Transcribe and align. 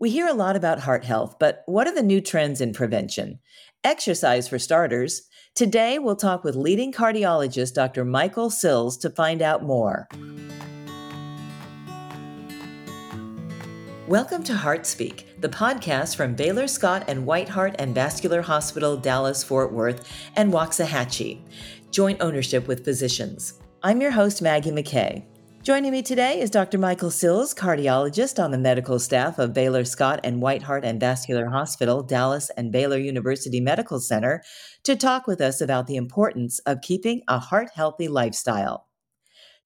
We 0.00 0.08
hear 0.08 0.26
a 0.26 0.32
lot 0.32 0.56
about 0.56 0.80
heart 0.80 1.04
health, 1.04 1.36
but 1.38 1.62
what 1.66 1.86
are 1.86 1.94
the 1.94 2.02
new 2.02 2.22
trends 2.22 2.62
in 2.62 2.72
prevention? 2.72 3.38
Exercise, 3.84 4.48
for 4.48 4.58
starters. 4.58 5.28
Today, 5.54 5.98
we'll 5.98 6.16
talk 6.16 6.42
with 6.42 6.56
leading 6.56 6.90
cardiologist 6.90 7.74
Dr. 7.74 8.06
Michael 8.06 8.48
Sills 8.48 8.96
to 8.96 9.10
find 9.10 9.42
out 9.42 9.62
more. 9.62 10.08
Welcome 14.08 14.42
to 14.44 14.54
Heart 14.54 14.86
Speak, 14.86 15.38
the 15.38 15.50
podcast 15.50 16.16
from 16.16 16.34
Baylor 16.34 16.66
Scott 16.66 17.04
and 17.06 17.26
White 17.26 17.50
Heart 17.50 17.76
and 17.78 17.94
Vascular 17.94 18.40
Hospital, 18.40 18.96
Dallas, 18.96 19.44
Fort 19.44 19.70
Worth, 19.70 20.10
and 20.34 20.50
Waxahachie, 20.50 21.42
joint 21.90 22.22
ownership 22.22 22.66
with 22.66 22.86
physicians. 22.86 23.60
I'm 23.82 24.00
your 24.00 24.12
host, 24.12 24.40
Maggie 24.40 24.70
McKay. 24.70 25.29
Joining 25.62 25.92
me 25.92 26.00
today 26.00 26.40
is 26.40 26.48
Dr. 26.48 26.78
Michael 26.78 27.10
Sills, 27.10 27.52
cardiologist 27.52 28.42
on 28.42 28.50
the 28.50 28.56
medical 28.56 28.98
staff 28.98 29.38
of 29.38 29.52
Baylor 29.52 29.84
Scott 29.84 30.18
and 30.24 30.40
White 30.40 30.62
Heart 30.62 30.86
and 30.86 30.98
Vascular 30.98 31.50
Hospital, 31.50 32.02
Dallas, 32.02 32.50
and 32.56 32.72
Baylor 32.72 32.96
University 32.96 33.60
Medical 33.60 34.00
Center, 34.00 34.42
to 34.84 34.96
talk 34.96 35.26
with 35.26 35.42
us 35.42 35.60
about 35.60 35.86
the 35.86 35.96
importance 35.96 36.60
of 36.60 36.80
keeping 36.80 37.20
a 37.28 37.38
heart 37.38 37.68
healthy 37.74 38.08
lifestyle. 38.08 38.86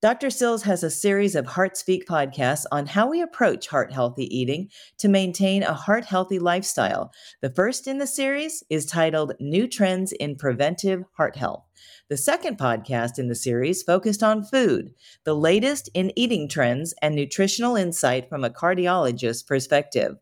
Dr. 0.04 0.28
Sills 0.28 0.64
has 0.64 0.82
a 0.82 0.90
series 0.90 1.34
of 1.34 1.46
Heart 1.46 1.78
Speak 1.78 2.06
podcasts 2.06 2.66
on 2.70 2.88
how 2.88 3.08
we 3.08 3.22
approach 3.22 3.68
heart 3.68 3.90
healthy 3.90 4.26
eating 4.36 4.68
to 4.98 5.08
maintain 5.08 5.62
a 5.62 5.72
heart 5.72 6.04
healthy 6.04 6.38
lifestyle. 6.38 7.10
The 7.40 7.48
first 7.48 7.86
in 7.86 7.96
the 7.96 8.06
series 8.06 8.62
is 8.68 8.84
titled 8.84 9.32
New 9.40 9.66
Trends 9.66 10.12
in 10.12 10.36
Preventive 10.36 11.04
Heart 11.16 11.36
Health. 11.36 11.64
The 12.10 12.18
second 12.18 12.58
podcast 12.58 13.18
in 13.18 13.28
the 13.28 13.34
series 13.34 13.82
focused 13.82 14.22
on 14.22 14.44
food, 14.44 14.92
the 15.24 15.34
latest 15.34 15.88
in 15.94 16.12
eating 16.16 16.50
trends 16.50 16.92
and 17.00 17.14
nutritional 17.14 17.74
insight 17.74 18.28
from 18.28 18.44
a 18.44 18.50
cardiologist's 18.50 19.42
perspective. 19.42 20.18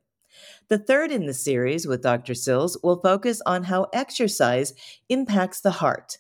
The 0.69 0.79
third 0.79 1.11
in 1.11 1.27
the 1.27 1.35
series 1.35 1.89
with 1.89 2.03
Dr. 2.05 2.35
Sills 2.35 2.79
will 2.85 3.01
focus 3.01 3.43
on 3.47 3.65
how 3.65 3.89
exercise 3.93 4.75
impacts 5.09 5.61
the 5.61 5.73
heart. 5.73 6.19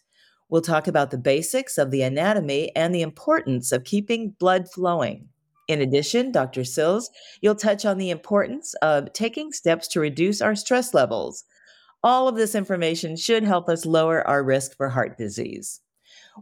We'll 0.52 0.60
talk 0.60 0.86
about 0.86 1.10
the 1.10 1.16
basics 1.16 1.78
of 1.78 1.90
the 1.90 2.02
anatomy 2.02 2.76
and 2.76 2.94
the 2.94 3.00
importance 3.00 3.72
of 3.72 3.84
keeping 3.84 4.36
blood 4.38 4.70
flowing. 4.70 5.30
In 5.66 5.80
addition, 5.80 6.30
Dr. 6.30 6.62
Sills, 6.62 7.08
you'll 7.40 7.54
touch 7.54 7.86
on 7.86 7.96
the 7.96 8.10
importance 8.10 8.74
of 8.82 9.14
taking 9.14 9.52
steps 9.52 9.88
to 9.88 10.00
reduce 10.00 10.42
our 10.42 10.54
stress 10.54 10.92
levels. 10.92 11.44
All 12.02 12.28
of 12.28 12.36
this 12.36 12.54
information 12.54 13.16
should 13.16 13.44
help 13.44 13.70
us 13.70 13.86
lower 13.86 14.28
our 14.28 14.44
risk 14.44 14.76
for 14.76 14.90
heart 14.90 15.16
disease. 15.16 15.80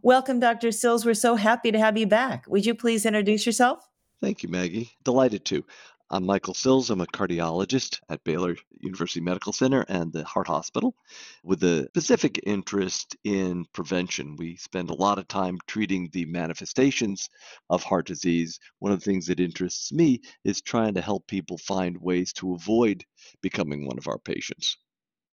Welcome, 0.02 0.40
Dr. 0.40 0.72
Sills. 0.72 1.06
We're 1.06 1.14
so 1.14 1.36
happy 1.36 1.70
to 1.70 1.78
have 1.78 1.96
you 1.96 2.08
back. 2.08 2.46
Would 2.48 2.66
you 2.66 2.74
please 2.74 3.06
introduce 3.06 3.46
yourself? 3.46 3.78
Thank 4.20 4.42
you, 4.42 4.48
Maggie. 4.48 4.90
Delighted 5.04 5.44
to. 5.44 5.64
I'm 6.12 6.26
Michael 6.26 6.54
Sills. 6.54 6.90
I'm 6.90 7.00
a 7.00 7.06
cardiologist 7.06 8.00
at 8.08 8.24
Baylor 8.24 8.56
University 8.80 9.20
Medical 9.20 9.52
Center 9.52 9.84
and 9.88 10.12
the 10.12 10.24
Heart 10.24 10.48
Hospital 10.48 10.96
with 11.44 11.62
a 11.62 11.86
specific 11.90 12.40
interest 12.44 13.16
in 13.22 13.64
prevention. 13.72 14.34
We 14.36 14.56
spend 14.56 14.90
a 14.90 14.94
lot 14.94 15.20
of 15.20 15.28
time 15.28 15.58
treating 15.68 16.08
the 16.12 16.24
manifestations 16.24 17.28
of 17.68 17.84
heart 17.84 18.06
disease. 18.06 18.58
One 18.80 18.90
of 18.90 18.98
the 18.98 19.04
things 19.04 19.28
that 19.28 19.38
interests 19.38 19.92
me 19.92 20.20
is 20.44 20.60
trying 20.60 20.94
to 20.94 21.00
help 21.00 21.28
people 21.28 21.58
find 21.58 21.96
ways 22.00 22.32
to 22.34 22.54
avoid 22.54 23.04
becoming 23.40 23.86
one 23.86 23.96
of 23.96 24.08
our 24.08 24.18
patients. 24.18 24.78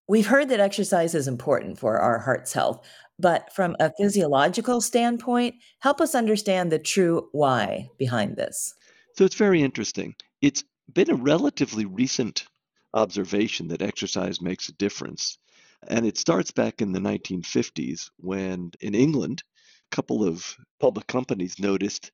We've 0.07 0.27
heard 0.27 0.49
that 0.49 0.59
exercise 0.59 1.15
is 1.15 1.27
important 1.27 1.79
for 1.79 1.97
our 1.97 2.19
heart's 2.19 2.53
health, 2.53 2.87
but 3.17 3.51
from 3.51 3.75
a 3.79 3.91
physiological 3.97 4.81
standpoint, 4.81 5.55
help 5.79 5.99
us 6.01 6.13
understand 6.13 6.71
the 6.71 6.77
true 6.77 7.29
why 7.31 7.89
behind 7.97 8.37
this. 8.37 8.75
So 9.15 9.25
it's 9.25 9.33
very 9.33 9.63
interesting. 9.63 10.13
It's 10.39 10.63
been 10.93 11.09
a 11.09 11.15
relatively 11.15 11.85
recent 11.85 12.45
observation 12.93 13.69
that 13.69 13.81
exercise 13.81 14.39
makes 14.39 14.69
a 14.69 14.73
difference. 14.73 15.39
And 15.87 16.05
it 16.05 16.17
starts 16.17 16.51
back 16.51 16.81
in 16.81 16.91
the 16.91 16.99
1950s 16.99 18.11
when 18.17 18.71
in 18.79 18.93
England, 18.93 19.43
a 19.91 19.95
couple 19.95 20.23
of 20.23 20.55
public 20.79 21.07
companies 21.07 21.59
noticed 21.59 22.11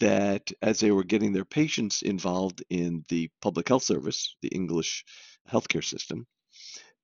that 0.00 0.50
as 0.60 0.80
they 0.80 0.90
were 0.90 1.04
getting 1.04 1.32
their 1.32 1.44
patients 1.44 2.02
involved 2.02 2.64
in 2.68 3.04
the 3.08 3.30
public 3.40 3.68
health 3.68 3.84
service, 3.84 4.36
the 4.42 4.48
English 4.48 5.04
healthcare 5.48 5.84
system, 5.84 6.26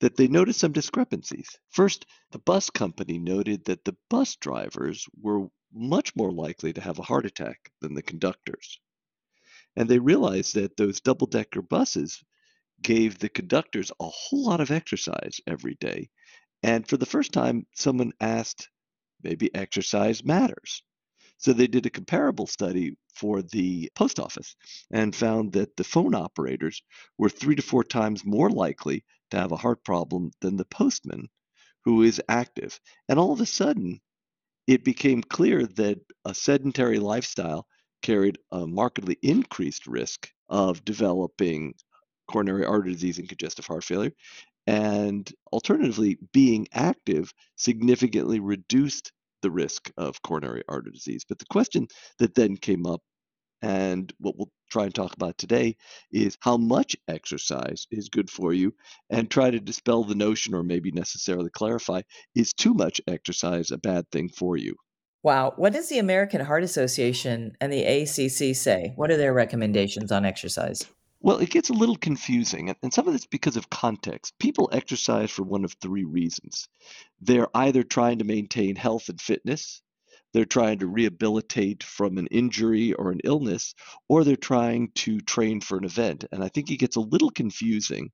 that 0.00 0.16
they 0.16 0.28
noticed 0.28 0.60
some 0.60 0.72
discrepancies. 0.72 1.56
First, 1.70 2.06
the 2.32 2.38
bus 2.40 2.70
company 2.70 3.18
noted 3.18 3.64
that 3.66 3.84
the 3.84 3.96
bus 4.10 4.36
drivers 4.36 5.06
were 5.20 5.48
much 5.72 6.16
more 6.16 6.32
likely 6.32 6.72
to 6.72 6.80
have 6.80 6.98
a 6.98 7.02
heart 7.04 7.26
attack 7.26 7.70
than 7.80 7.94
the 7.94 8.02
conductors. 8.02 8.80
And 9.78 9.88
they 9.88 10.00
realized 10.00 10.56
that 10.56 10.76
those 10.76 11.00
double 11.00 11.28
decker 11.28 11.62
buses 11.62 12.20
gave 12.82 13.16
the 13.18 13.28
conductors 13.28 13.92
a 14.00 14.08
whole 14.08 14.46
lot 14.46 14.60
of 14.60 14.72
exercise 14.72 15.40
every 15.46 15.76
day. 15.76 16.10
And 16.64 16.84
for 16.86 16.96
the 16.96 17.06
first 17.06 17.32
time, 17.32 17.64
someone 17.76 18.12
asked, 18.20 18.68
maybe 19.22 19.54
exercise 19.54 20.24
matters. 20.24 20.82
So 21.36 21.52
they 21.52 21.68
did 21.68 21.86
a 21.86 21.90
comparable 21.90 22.48
study 22.48 22.96
for 23.14 23.40
the 23.40 23.88
post 23.94 24.18
office 24.18 24.56
and 24.90 25.14
found 25.14 25.52
that 25.52 25.76
the 25.76 25.84
phone 25.84 26.12
operators 26.12 26.82
were 27.16 27.30
three 27.30 27.54
to 27.54 27.62
four 27.62 27.84
times 27.84 28.24
more 28.24 28.50
likely 28.50 29.04
to 29.30 29.36
have 29.36 29.52
a 29.52 29.56
heart 29.56 29.84
problem 29.84 30.32
than 30.40 30.56
the 30.56 30.64
postman 30.64 31.28
who 31.84 32.02
is 32.02 32.20
active. 32.28 32.80
And 33.08 33.16
all 33.16 33.32
of 33.32 33.40
a 33.40 33.46
sudden, 33.46 34.00
it 34.66 34.82
became 34.82 35.22
clear 35.22 35.66
that 35.66 36.00
a 36.24 36.34
sedentary 36.34 36.98
lifestyle 36.98 37.68
carried 38.02 38.38
a 38.52 38.66
markedly 38.66 39.18
increased 39.22 39.86
risk 39.86 40.30
of 40.48 40.84
developing 40.84 41.74
coronary 42.30 42.64
artery 42.64 42.92
disease 42.92 43.18
and 43.18 43.28
congestive 43.28 43.66
heart 43.66 43.84
failure. 43.84 44.12
And 44.66 45.30
alternatively, 45.52 46.18
being 46.32 46.68
active 46.72 47.32
significantly 47.56 48.40
reduced 48.40 49.12
the 49.42 49.50
risk 49.50 49.90
of 49.96 50.22
coronary 50.22 50.62
artery 50.68 50.92
disease. 50.92 51.24
But 51.28 51.38
the 51.40 51.46
question 51.46 51.88
that 52.18 52.34
then 52.34 52.56
came 52.56 52.86
up 52.86 53.02
and 53.62 54.12
what 54.18 54.36
we'll 54.36 54.50
try 54.70 54.84
and 54.84 54.94
talk 54.94 55.14
about 55.14 55.38
today 55.38 55.76
is 56.12 56.36
how 56.40 56.56
much 56.56 56.96
exercise 57.08 57.86
is 57.90 58.08
good 58.08 58.30
for 58.30 58.52
you 58.52 58.74
and 59.10 59.30
try 59.30 59.50
to 59.50 59.60
dispel 59.60 60.04
the 60.04 60.14
notion 60.14 60.54
or 60.54 60.62
maybe 60.62 60.90
necessarily 60.92 61.50
clarify 61.50 62.02
is 62.34 62.52
too 62.52 62.74
much 62.74 63.00
exercise 63.08 63.70
a 63.70 63.78
bad 63.78 64.08
thing 64.10 64.28
for 64.28 64.56
you? 64.56 64.74
Wow. 65.22 65.52
What 65.56 65.72
does 65.72 65.88
the 65.88 65.98
American 65.98 66.40
Heart 66.40 66.62
Association 66.62 67.56
and 67.60 67.72
the 67.72 67.84
ACC 67.84 68.54
say? 68.54 68.92
What 68.96 69.10
are 69.10 69.16
their 69.16 69.34
recommendations 69.34 70.12
on 70.12 70.24
exercise? 70.24 70.86
Well, 71.20 71.38
it 71.38 71.50
gets 71.50 71.68
a 71.68 71.74
little 71.74 71.96
confusing, 71.96 72.72
and 72.80 72.94
some 72.94 73.08
of 73.08 73.14
it's 73.14 73.26
because 73.26 73.56
of 73.56 73.70
context. 73.70 74.38
People 74.38 74.70
exercise 74.72 75.32
for 75.32 75.42
one 75.42 75.64
of 75.64 75.72
three 75.72 76.04
reasons. 76.04 76.68
They're 77.20 77.48
either 77.56 77.82
trying 77.82 78.18
to 78.18 78.24
maintain 78.24 78.76
health 78.76 79.08
and 79.08 79.20
fitness, 79.20 79.82
they're 80.32 80.44
trying 80.44 80.78
to 80.80 80.86
rehabilitate 80.86 81.82
from 81.82 82.18
an 82.18 82.26
injury 82.26 82.92
or 82.92 83.10
an 83.10 83.20
illness, 83.24 83.74
or 84.08 84.24
they're 84.24 84.36
trying 84.36 84.90
to 84.96 85.20
train 85.20 85.60
for 85.60 85.78
an 85.78 85.84
event. 85.84 86.26
And 86.30 86.44
I 86.44 86.48
think 86.48 86.70
it 86.70 86.76
gets 86.76 86.96
a 86.96 87.00
little 87.00 87.30
confusing 87.30 88.12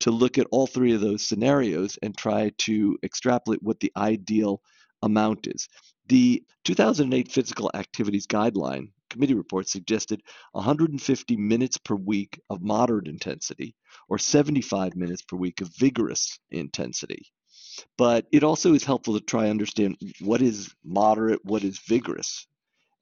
to 0.00 0.10
look 0.10 0.38
at 0.38 0.46
all 0.50 0.66
three 0.66 0.94
of 0.94 1.02
those 1.02 1.22
scenarios 1.22 1.98
and 2.02 2.16
try 2.16 2.50
to 2.58 2.98
extrapolate 3.02 3.62
what 3.62 3.80
the 3.80 3.92
ideal 3.96 4.62
amount 5.02 5.46
is. 5.46 5.68
The 6.08 6.42
2008 6.64 7.30
Physical 7.30 7.70
Activities 7.74 8.26
Guideline 8.26 8.88
committee 9.10 9.34
report 9.34 9.68
suggested 9.68 10.22
150 10.52 11.36
minutes 11.36 11.76
per 11.78 11.94
week 11.94 12.40
of 12.48 12.62
moderate 12.62 13.08
intensity 13.08 13.74
or 14.08 14.18
75 14.18 14.96
minutes 14.96 15.22
per 15.22 15.36
week 15.36 15.60
of 15.60 15.68
vigorous 15.76 16.38
intensity. 16.50 17.26
But 17.98 18.26
it 18.32 18.44
also 18.44 18.74
is 18.74 18.84
helpful 18.84 19.14
to 19.14 19.24
try 19.24 19.50
understand 19.50 19.96
what 20.20 20.42
is 20.42 20.74
moderate, 20.84 21.44
what 21.44 21.64
is 21.64 21.78
vigorous. 21.78 22.46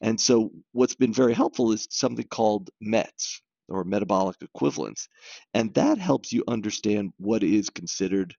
And 0.01 0.21
so 0.21 0.51
what's 0.73 0.95
been 0.95 1.13
very 1.13 1.35
helpful 1.35 1.73
is 1.73 1.89
something 1.91 2.27
called 2.27 2.71
METs 2.81 3.43
or 3.69 3.85
metabolic 3.85 4.37
equivalence. 4.41 5.09
And 5.55 5.75
that 5.75 5.99
helps 5.99 6.33
you 6.33 6.45
understand 6.49 7.13
what 7.19 7.43
is 7.43 7.71
considered 7.71 8.35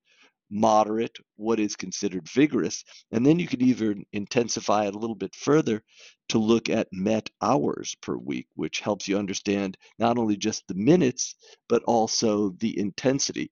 moderate, 0.50 1.18
what 1.36 1.60
is 1.60 1.76
considered 1.76 2.28
vigorous, 2.28 2.84
and 3.12 3.26
then 3.26 3.40
you 3.40 3.48
could 3.48 3.62
even 3.62 4.04
intensify 4.14 4.86
it 4.86 4.96
a 4.96 5.00
little 5.00 5.16
bit 5.16 5.36
further 5.36 5.84
to 6.30 6.38
look 6.38 6.70
at 6.70 6.88
met 6.92 7.30
hours 7.42 7.96
per 8.02 8.16
week, 8.16 8.48
which 8.56 8.80
helps 8.80 9.08
you 9.08 9.18
understand 9.18 9.78
not 9.98 10.18
only 10.18 10.38
just 10.38 10.68
the 10.68 10.76
minutes, 10.76 11.36
but 11.68 11.84
also 11.84 12.50
the 12.60 12.78
intensity 12.80 13.52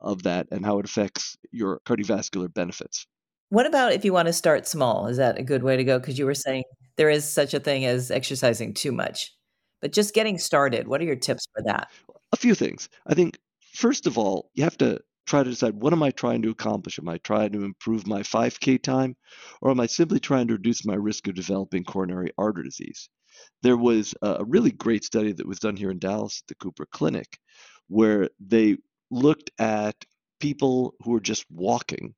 of 0.00 0.22
that 0.22 0.46
and 0.50 0.64
how 0.64 0.78
it 0.78 0.84
affects 0.84 1.36
your 1.50 1.80
cardiovascular 1.86 2.52
benefits. 2.52 3.06
What 3.50 3.66
about 3.66 3.92
if 3.92 4.04
you 4.04 4.12
want 4.12 4.26
to 4.26 4.32
start 4.32 4.66
small? 4.66 5.06
Is 5.06 5.16
that 5.16 5.38
a 5.38 5.42
good 5.42 5.62
way 5.62 5.76
to 5.76 5.84
go? 5.84 5.98
Because 5.98 6.18
you 6.18 6.26
were 6.26 6.34
saying 6.34 6.64
there 6.96 7.10
is 7.10 7.30
such 7.30 7.54
a 7.54 7.60
thing 7.60 7.86
as 7.86 8.10
exercising 8.10 8.74
too 8.74 8.92
much, 8.92 9.32
but 9.80 9.92
just 9.92 10.14
getting 10.14 10.38
started, 10.38 10.86
what 10.86 11.00
are 11.00 11.04
your 11.04 11.16
tips 11.16 11.46
for 11.54 11.62
that? 11.64 11.88
A 12.32 12.36
few 12.36 12.54
things. 12.54 12.90
I 13.06 13.14
think, 13.14 13.38
first 13.72 14.06
of 14.06 14.18
all, 14.18 14.50
you 14.54 14.64
have 14.64 14.76
to 14.78 15.00
try 15.28 15.42
to 15.42 15.50
decide 15.50 15.74
what 15.74 15.92
am 15.92 16.02
I 16.02 16.10
trying 16.10 16.42
to 16.42 16.50
accomplish? 16.50 16.98
Am 16.98 17.08
I 17.08 17.18
trying 17.18 17.52
to 17.52 17.64
improve 17.64 18.06
my 18.06 18.22
5K 18.22 18.82
time, 18.82 19.14
or 19.60 19.70
am 19.70 19.80
I 19.80 19.86
simply 19.86 20.20
trying 20.20 20.48
to 20.48 20.54
reduce 20.54 20.86
my 20.86 20.94
risk 20.94 21.28
of 21.28 21.34
developing 21.34 21.84
coronary 21.84 22.30
artery 22.38 22.64
disease? 22.64 23.08
There 23.62 23.76
was 23.76 24.14
a 24.22 24.44
really 24.44 24.72
great 24.72 25.04
study 25.04 25.32
that 25.32 25.46
was 25.46 25.60
done 25.60 25.76
here 25.76 25.90
in 25.90 25.98
Dallas 25.98 26.42
at 26.42 26.48
the 26.48 26.54
Cooper 26.54 26.86
Clinic 26.90 27.38
where 27.88 28.30
they 28.40 28.78
looked 29.10 29.50
at 29.58 29.94
people 30.40 30.94
who 31.02 31.12
were 31.12 31.20
just 31.20 31.44
walking 31.50 32.14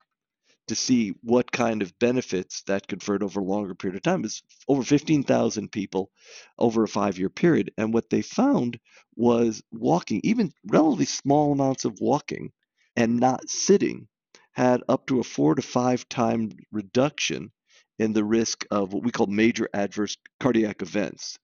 to 0.69 0.75
see 0.77 1.12
what 1.23 1.51
kind 1.51 1.83
of 1.83 1.99
benefits 1.99 2.62
that 2.62 2.87
conferred 2.87 3.25
over 3.25 3.41
a 3.41 3.45
longer 3.45 3.75
period 3.75 3.97
of 3.97 4.03
time. 4.03 4.25
It's 4.25 4.43
over 4.69 4.85
15,000 4.85 5.73
people 5.73 6.11
over 6.59 6.85
a 6.85 6.89
five 6.89 7.19
year 7.19 7.29
period. 7.29 7.73
And 7.77 7.93
what 7.93 8.09
they 8.09 8.23
found 8.23 8.79
was 9.17 9.62
walking, 9.73 10.21
even 10.23 10.53
relatively 10.65 11.07
small 11.07 11.53
amounts 11.53 11.85
of 11.85 11.99
walking 12.01 12.53
and 13.00 13.19
not 13.19 13.49
sitting, 13.49 14.06
had 14.52 14.82
up 14.87 15.06
to 15.06 15.20
a 15.20 15.25
four 15.25 15.55
to 15.55 15.62
five 15.62 16.06
time 16.11 16.50
reduction 16.70 17.50
in 17.99 18.12
the 18.12 18.23
risk 18.23 18.67
of 18.70 18.93
what 18.93 19.02
we 19.02 19.11
call 19.11 19.26
major 19.26 19.70
adverse 19.73 20.19
cardiac 20.38 20.82
events. 20.82 21.38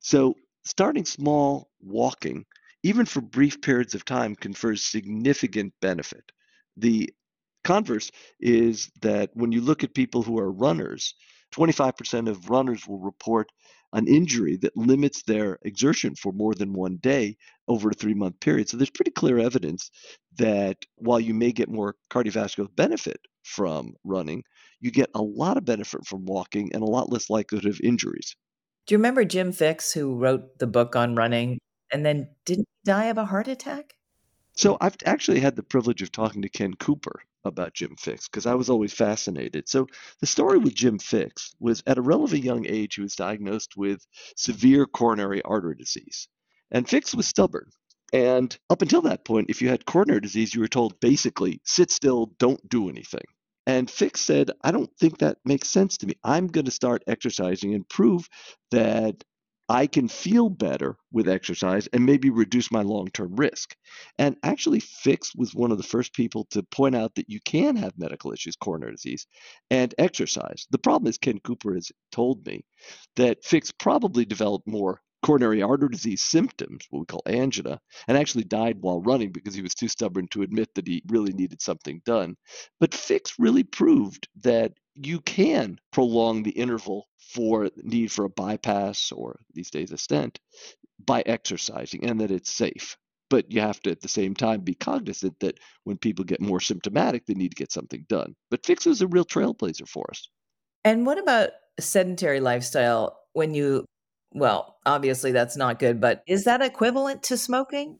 So, 0.00 0.34
starting 0.64 1.04
small, 1.04 1.70
walking, 1.80 2.46
even 2.82 3.06
for 3.06 3.20
brief 3.20 3.60
periods 3.60 3.94
of 3.94 4.04
time, 4.04 4.34
confers 4.34 4.84
significant 4.84 5.72
benefit. 5.80 6.32
The 6.76 7.10
converse 7.62 8.10
is 8.40 8.90
that 9.00 9.30
when 9.34 9.52
you 9.52 9.60
look 9.60 9.84
at 9.84 9.94
people 9.94 10.24
who 10.24 10.40
are 10.40 10.50
runners, 10.50 11.14
25% 11.54 12.28
of 12.28 12.50
runners 12.50 12.88
will 12.88 12.98
report 12.98 13.48
an 13.92 14.06
injury 14.06 14.56
that 14.58 14.76
limits 14.76 15.22
their 15.22 15.58
exertion 15.62 16.14
for 16.14 16.32
more 16.32 16.54
than 16.54 16.72
one 16.72 16.96
day 16.96 17.36
over 17.68 17.90
a 17.90 17.94
three 17.94 18.14
month 18.14 18.40
period. 18.40 18.68
So 18.68 18.76
there's 18.76 18.90
pretty 18.90 19.10
clear 19.10 19.38
evidence 19.38 19.90
that 20.36 20.84
while 20.96 21.20
you 21.20 21.34
may 21.34 21.52
get 21.52 21.68
more 21.68 21.94
cardiovascular 22.10 22.68
benefit 22.74 23.20
from 23.42 23.94
running, 24.04 24.44
you 24.80 24.90
get 24.90 25.10
a 25.14 25.22
lot 25.22 25.56
of 25.56 25.64
benefit 25.64 26.06
from 26.06 26.26
walking 26.26 26.70
and 26.72 26.82
a 26.82 26.86
lot 26.86 27.10
less 27.10 27.30
likelihood 27.30 27.70
of 27.70 27.80
injuries. 27.82 28.36
Do 28.86 28.94
you 28.94 28.98
remember 28.98 29.24
Jim 29.24 29.52
Fixx, 29.52 29.92
who 29.92 30.16
wrote 30.16 30.58
the 30.58 30.66
book 30.66 30.96
on 30.96 31.14
running 31.14 31.58
and 31.92 32.04
then 32.04 32.28
didn't 32.44 32.68
die 32.84 33.06
of 33.06 33.18
a 33.18 33.24
heart 33.26 33.48
attack? 33.48 33.97
So 34.58 34.76
I've 34.80 34.96
actually 35.06 35.38
had 35.38 35.54
the 35.54 35.62
privilege 35.62 36.02
of 36.02 36.10
talking 36.10 36.42
to 36.42 36.48
Ken 36.48 36.74
Cooper 36.74 37.22
about 37.44 37.74
Jim 37.74 37.94
Fixx 37.94 38.24
because 38.24 38.44
I 38.44 38.54
was 38.54 38.68
always 38.68 38.92
fascinated. 38.92 39.68
So 39.68 39.86
the 40.20 40.26
story 40.26 40.58
with 40.58 40.74
Jim 40.74 40.98
Fixx 40.98 41.54
was 41.60 41.84
at 41.86 41.96
a 41.96 42.02
relatively 42.02 42.40
young 42.40 42.66
age 42.66 42.96
he 42.96 43.00
was 43.00 43.14
diagnosed 43.14 43.76
with 43.76 44.04
severe 44.36 44.84
coronary 44.84 45.42
artery 45.42 45.76
disease. 45.76 46.26
And 46.72 46.88
Fixx 46.88 47.14
was 47.14 47.28
stubborn. 47.28 47.70
And 48.12 48.58
up 48.68 48.82
until 48.82 49.02
that 49.02 49.24
point, 49.24 49.48
if 49.48 49.62
you 49.62 49.68
had 49.68 49.86
coronary 49.86 50.20
disease, 50.20 50.52
you 50.52 50.60
were 50.60 50.66
told 50.66 50.98
basically 50.98 51.60
sit 51.64 51.92
still, 51.92 52.32
don't 52.40 52.68
do 52.68 52.88
anything. 52.88 53.26
And 53.68 53.86
Fixx 53.86 54.16
said, 54.16 54.50
I 54.64 54.72
don't 54.72 54.90
think 54.98 55.18
that 55.18 55.38
makes 55.44 55.68
sense 55.68 55.98
to 55.98 56.06
me. 56.08 56.14
I'm 56.24 56.48
going 56.48 56.64
to 56.64 56.72
start 56.72 57.04
exercising 57.06 57.74
and 57.74 57.88
prove 57.88 58.28
that 58.72 59.22
I 59.68 59.86
can 59.86 60.08
feel 60.08 60.48
better 60.48 60.96
with 61.12 61.28
exercise 61.28 61.88
and 61.88 62.06
maybe 62.06 62.30
reduce 62.30 62.72
my 62.72 62.82
long 62.82 63.08
term 63.08 63.36
risk. 63.36 63.76
And 64.18 64.36
actually, 64.42 64.80
Fixx 64.80 65.36
was 65.36 65.54
one 65.54 65.72
of 65.72 65.78
the 65.78 65.84
first 65.84 66.14
people 66.14 66.46
to 66.50 66.62
point 66.62 66.96
out 66.96 67.14
that 67.16 67.28
you 67.28 67.40
can 67.44 67.76
have 67.76 67.98
medical 67.98 68.32
issues, 68.32 68.56
coronary 68.56 68.92
disease, 68.92 69.26
and 69.70 69.94
exercise. 69.98 70.66
The 70.70 70.78
problem 70.78 71.08
is, 71.10 71.18
Ken 71.18 71.38
Cooper 71.40 71.74
has 71.74 71.92
told 72.12 72.46
me 72.46 72.64
that 73.16 73.44
Fixx 73.44 73.72
probably 73.78 74.24
developed 74.24 74.66
more 74.66 75.00
coronary 75.22 75.62
artery 75.62 75.88
disease 75.90 76.22
symptoms, 76.22 76.86
what 76.90 77.00
we 77.00 77.06
call 77.06 77.22
angina, 77.26 77.80
and 78.06 78.16
actually 78.16 78.44
died 78.44 78.78
while 78.80 79.00
running 79.02 79.32
because 79.32 79.54
he 79.54 79.62
was 79.62 79.74
too 79.74 79.88
stubborn 79.88 80.28
to 80.28 80.42
admit 80.42 80.68
that 80.74 80.86
he 80.86 81.02
really 81.08 81.32
needed 81.32 81.60
something 81.60 82.00
done. 82.04 82.36
But 82.80 82.92
Fixx 82.92 83.32
really 83.38 83.64
proved 83.64 84.28
that 84.42 84.72
you 85.00 85.20
can 85.20 85.78
prolong 85.92 86.42
the 86.42 86.50
interval 86.50 87.08
for 87.18 87.70
need 87.76 88.10
for 88.10 88.24
a 88.24 88.30
bypass 88.30 89.12
or 89.12 89.40
these 89.54 89.70
days 89.70 89.92
a 89.92 89.98
stent 89.98 90.38
by 91.04 91.22
exercising 91.26 92.04
and 92.04 92.20
that 92.20 92.30
it's 92.30 92.52
safe. 92.52 92.96
But 93.30 93.52
you 93.52 93.60
have 93.60 93.80
to 93.80 93.90
at 93.90 94.00
the 94.00 94.08
same 94.08 94.34
time 94.34 94.62
be 94.62 94.74
cognizant 94.74 95.38
that 95.40 95.58
when 95.84 95.98
people 95.98 96.24
get 96.24 96.40
more 96.40 96.60
symptomatic, 96.60 97.26
they 97.26 97.34
need 97.34 97.50
to 97.50 97.62
get 97.62 97.70
something 97.70 98.06
done. 98.08 98.34
But 98.50 98.62
Fixx 98.62 98.86
is 98.86 99.02
a 99.02 99.06
real 99.06 99.26
trailblazer 99.26 99.86
for 99.86 100.06
us. 100.10 100.28
And 100.84 101.04
what 101.04 101.18
about 101.18 101.50
sedentary 101.78 102.40
lifestyle 102.40 103.18
when 103.34 103.54
you 103.54 103.84
well, 104.32 104.76
obviously 104.84 105.32
that's 105.32 105.56
not 105.56 105.78
good, 105.78 106.00
but 106.00 106.22
is 106.26 106.44
that 106.44 106.60
equivalent 106.60 107.22
to 107.24 107.36
smoking? 107.36 107.98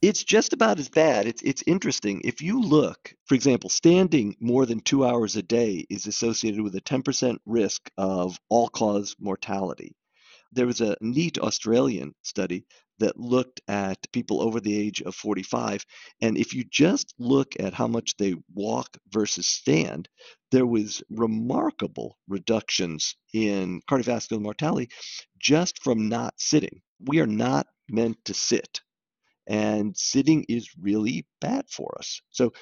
It's 0.00 0.22
just 0.22 0.52
about 0.52 0.78
as 0.78 0.88
bad. 0.88 1.26
It's 1.26 1.42
it's 1.42 1.64
interesting. 1.66 2.20
If 2.24 2.40
you 2.40 2.60
look, 2.60 3.14
for 3.26 3.34
example, 3.34 3.68
standing 3.68 4.36
more 4.38 4.64
than 4.64 4.80
2 4.80 5.04
hours 5.04 5.34
a 5.34 5.42
day 5.42 5.86
is 5.90 6.06
associated 6.06 6.60
with 6.60 6.76
a 6.76 6.80
10% 6.80 7.36
risk 7.46 7.90
of 7.96 8.38
all-cause 8.48 9.16
mortality. 9.18 9.96
There 10.52 10.66
was 10.66 10.80
a 10.80 10.96
neat 11.00 11.38
Australian 11.38 12.14
study 12.22 12.64
that 13.00 13.18
looked 13.18 13.60
at 13.68 13.98
people 14.12 14.40
over 14.40 14.60
the 14.60 14.76
age 14.78 15.02
of 15.02 15.14
45 15.16 15.84
and 16.22 16.36
if 16.38 16.54
you 16.54 16.64
just 16.70 17.14
look 17.18 17.54
at 17.58 17.74
how 17.74 17.88
much 17.88 18.16
they 18.16 18.34
walk 18.54 18.96
versus 19.10 19.46
stand 19.48 20.08
there 20.50 20.66
was 20.66 21.02
remarkable 21.10 22.18
reductions 22.28 23.16
in 23.34 23.80
cardiovascular 23.88 24.40
mortality 24.40 24.88
just 25.38 25.82
from 25.82 26.08
not 26.08 26.34
sitting 26.38 26.80
we 27.04 27.20
are 27.20 27.26
not 27.26 27.66
meant 27.88 28.16
to 28.24 28.34
sit 28.34 28.80
and 29.48 29.96
sitting 29.96 30.44
is 30.48 30.68
really 30.80 31.26
bad 31.40 31.64
for 31.68 31.94
us 31.98 32.20
so 32.30 32.52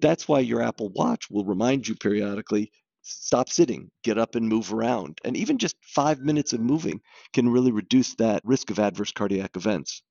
that's 0.00 0.28
why 0.28 0.40
your 0.40 0.62
apple 0.62 0.90
watch 0.94 1.30
will 1.30 1.44
remind 1.44 1.86
you 1.86 1.94
periodically 1.94 2.70
stop 3.02 3.48
sitting, 3.48 3.90
get 4.02 4.18
up 4.18 4.34
and 4.34 4.48
move 4.48 4.72
around. 4.72 5.18
And 5.24 5.36
even 5.36 5.58
just 5.58 5.76
five 5.82 6.20
minutes 6.20 6.52
of 6.52 6.60
moving 6.60 7.00
can 7.32 7.48
really 7.48 7.72
reduce 7.72 8.14
that 8.16 8.42
risk 8.44 8.70
of 8.70 8.78
adverse 8.78 9.12
cardiac 9.12 9.56
events. 9.56 10.02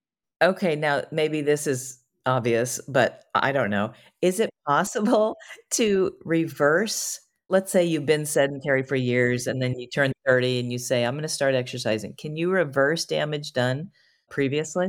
Okay, 0.42 0.76
now 0.76 1.04
maybe 1.12 1.42
this 1.42 1.68
is 1.68 2.00
obvious, 2.26 2.80
but 2.88 3.24
I 3.34 3.52
don't 3.52 3.70
know. 3.70 3.94
Is 4.22 4.40
it 4.40 4.50
possible 4.68 5.36
to 5.72 6.12
reverse? 6.24 7.20
Let's 7.50 7.72
say 7.72 7.84
you've 7.84 8.06
been 8.06 8.26
sedentary 8.26 8.84
for 8.84 8.96
years 8.96 9.48
and 9.48 9.62
then 9.62 9.78
you 9.78 9.88
turn 9.88 10.12
30 10.26 10.60
and 10.60 10.72
you 10.72 10.80
say, 10.80 11.04
I'm 11.04 11.14
going 11.14 11.24
to 11.24 11.30
start 11.30 11.56
exercising. 11.56 12.14
Can 12.18 12.36
you 12.36 12.52
reverse 12.52 13.06
damage 13.06 13.52
done 13.54 13.90
previously? 14.30 14.88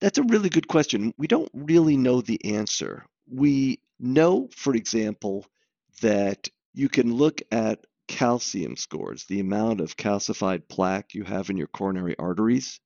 That's 0.00 0.18
a 0.18 0.22
really 0.24 0.48
good 0.48 0.68
question. 0.68 1.12
We 1.18 1.26
don't 1.26 1.50
really 1.52 1.96
know 1.96 2.20
the 2.20 2.44
answer. 2.44 3.04
We 3.28 3.80
know, 3.98 4.48
for 4.54 4.74
example, 4.74 5.46
that 6.02 6.48
you 6.72 6.88
can 6.88 7.14
look 7.14 7.42
at 7.50 7.84
calcium 8.06 8.76
scores, 8.76 9.24
the 9.24 9.40
amount 9.40 9.80
of 9.80 9.96
calcified 9.96 10.68
plaque 10.68 11.14
you 11.14 11.24
have 11.24 11.50
in 11.50 11.56
your 11.56 11.66
coronary 11.66 12.16
arteries, 12.18 12.80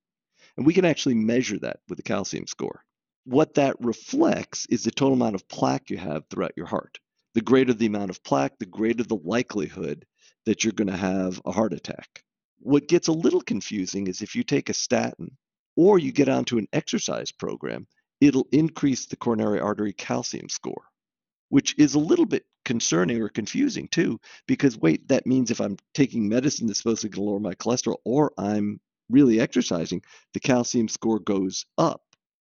and 0.56 0.66
we 0.66 0.74
can 0.74 0.84
actually 0.84 1.14
measure 1.14 1.58
that 1.58 1.80
with 1.88 1.98
a 1.98 2.02
calcium 2.02 2.46
score. 2.46 2.82
What 3.24 3.54
that 3.54 3.76
reflects 3.80 4.66
is 4.66 4.82
the 4.82 4.90
total 4.90 5.14
amount 5.14 5.34
of 5.34 5.46
plaque 5.48 5.90
you 5.90 5.98
have 5.98 6.24
throughout 6.28 6.54
your 6.56 6.66
heart. 6.66 6.98
The 7.34 7.40
greater 7.40 7.72
the 7.72 7.86
amount 7.86 8.10
of 8.10 8.24
plaque, 8.24 8.58
the 8.58 8.66
greater 8.66 9.04
the 9.04 9.20
likelihood 9.22 10.06
that 10.44 10.64
you're 10.64 10.72
going 10.72 10.88
to 10.88 10.96
have 10.96 11.40
a 11.44 11.52
heart 11.52 11.72
attack. 11.72 12.24
What 12.58 12.88
gets 12.88 13.08
a 13.08 13.12
little 13.12 13.42
confusing 13.42 14.06
is 14.06 14.22
if 14.22 14.34
you 14.34 14.42
take 14.42 14.68
a 14.68 14.74
statin 14.74 15.36
or 15.76 15.98
you 15.98 16.12
get 16.12 16.28
onto 16.28 16.58
an 16.58 16.68
exercise 16.72 17.32
program, 17.32 17.86
it'll 18.20 18.48
increase 18.52 19.06
the 19.06 19.16
coronary 19.16 19.60
artery 19.60 19.92
calcium 19.92 20.48
score 20.48 20.84
which 21.52 21.74
is 21.76 21.94
a 21.94 21.98
little 21.98 22.24
bit 22.24 22.46
concerning 22.64 23.20
or 23.20 23.28
confusing 23.28 23.86
too, 23.88 24.18
because 24.46 24.78
wait, 24.78 25.06
that 25.08 25.26
means 25.26 25.50
if 25.50 25.60
I'm 25.60 25.76
taking 25.92 26.26
medicine 26.26 26.66
that's 26.66 26.78
supposed 26.78 27.02
to 27.02 27.20
lower 27.20 27.40
my 27.40 27.52
cholesterol 27.52 27.98
or 28.06 28.32
I'm 28.38 28.80
really 29.10 29.38
exercising, 29.38 30.00
the 30.32 30.40
calcium 30.40 30.88
score 30.88 31.18
goes 31.18 31.66
up. 31.76 32.00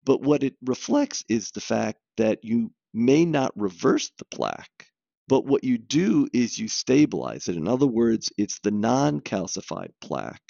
But 0.05 0.23
what 0.23 0.41
it 0.41 0.55
reflects 0.65 1.23
is 1.29 1.51
the 1.51 1.61
fact 1.61 1.99
that 2.17 2.43
you 2.43 2.71
may 2.95 3.25
not 3.25 3.51
reverse 3.55 4.11
the 4.17 4.25
plaque, 4.25 4.87
but 5.27 5.45
what 5.45 5.63
you 5.63 5.77
do 5.77 6.27
is 6.33 6.57
you 6.57 6.67
stabilize 6.67 7.47
it. 7.47 7.57
In 7.57 7.67
other 7.67 7.85
words, 7.85 8.31
it's 8.39 8.59
the 8.61 8.71
non 8.71 9.19
calcified 9.19 9.91
plaque 10.01 10.41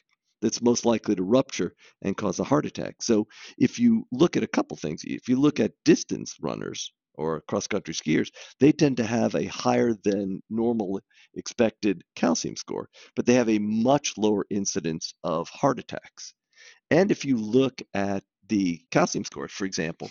that's 0.41 0.61
most 0.61 0.85
likely 0.85 1.15
to 1.15 1.23
rupture 1.23 1.73
and 2.01 2.17
cause 2.17 2.39
a 2.39 2.43
heart 2.43 2.65
attack. 2.65 3.01
So 3.01 3.27
if 3.57 3.79
you 3.79 4.05
look 4.11 4.37
at 4.37 4.43
a 4.43 4.47
couple 4.47 4.77
things, 4.77 5.01
if 5.03 5.27
you 5.29 5.39
look 5.39 5.59
at 5.59 5.73
distance 5.83 6.35
runners, 6.41 6.91
or 7.17 7.41
cross 7.47 7.67
country 7.67 7.93
skiers, 7.93 8.29
they 8.59 8.71
tend 8.71 8.97
to 8.97 9.05
have 9.05 9.35
a 9.35 9.45
higher 9.45 9.93
than 10.03 10.41
normal 10.49 10.99
expected 11.33 12.03
calcium 12.15 12.55
score, 12.55 12.89
but 13.15 13.25
they 13.25 13.35
have 13.35 13.49
a 13.49 13.59
much 13.59 14.17
lower 14.17 14.45
incidence 14.49 15.13
of 15.23 15.47
heart 15.49 15.79
attacks. 15.79 16.33
And 16.91 17.11
if 17.11 17.25
you 17.25 17.37
look 17.37 17.81
at 17.93 18.23
the 18.47 18.81
calcium 18.91 19.25
scores, 19.25 19.51
for 19.51 19.65
example, 19.65 20.09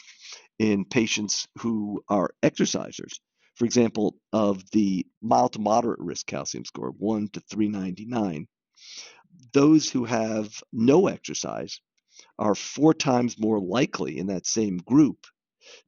in 0.59 0.85
patients 0.85 1.47
who 1.59 2.02
are 2.09 2.31
exercisers, 2.43 3.12
for 3.54 3.64
example, 3.64 4.16
of 4.33 4.62
the 4.73 5.07
mild 5.23 5.52
to 5.52 5.61
moderate 5.61 6.00
risk 6.00 6.26
calcium 6.26 6.64
score, 6.64 6.90
1 6.99 7.28
to 7.35 7.40
399, 7.40 8.47
those 9.54 9.88
who 9.88 10.04
have 10.04 10.62
no 10.73 11.06
exercise 11.06 11.80
are 12.38 12.54
four 12.54 12.92
times 12.92 13.38
more 13.38 13.58
likely 13.58 14.18
in 14.18 14.26
that 14.26 14.46
same 14.46 14.76
group 14.78 15.26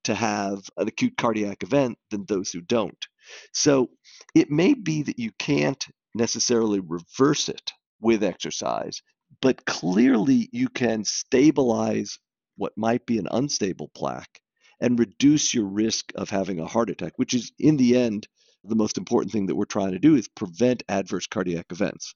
to 0.05 0.15
have 0.15 0.63
an 0.79 0.89
acute 0.89 1.17
cardiac 1.19 1.63
event 1.63 1.99
than 2.11 2.25
those 2.25 2.51
who 2.51 2.63
don't. 2.63 3.07
So 3.53 3.91
it 4.35 4.51
may 4.51 4.73
be 4.73 5.03
that 5.03 5.19
you 5.19 5.33
can't 5.39 5.85
necessarily 6.15 6.81
reverse 6.81 7.49
it 7.49 7.73
with 8.01 8.23
exercise, 8.25 9.03
but 9.43 9.67
clearly 9.67 10.49
you 10.53 10.69
can 10.69 11.05
stabilize 11.05 12.19
what 12.57 12.73
might 12.77 13.05
be 13.05 13.19
an 13.19 13.29
unstable 13.31 13.91
plaque 13.95 14.41
and 14.81 14.99
reduce 14.99 15.53
your 15.53 15.67
risk 15.67 16.13
of 16.15 16.31
having 16.31 16.61
a 16.61 16.67
heart 16.67 16.91
attack, 16.91 17.13
which 17.17 17.35
is 17.35 17.53
in 17.59 17.77
the 17.77 17.97
end 17.97 18.27
the 18.65 18.77
most 18.77 18.99
important 18.99 19.33
thing 19.33 19.47
that 19.47 19.55
we're 19.55 19.65
trying 19.65 19.93
to 19.93 19.99
do 19.99 20.15
is 20.17 20.29
prevent 20.29 20.83
adverse 20.89 21.27
cardiac 21.27 21.67
events. 21.71 22.15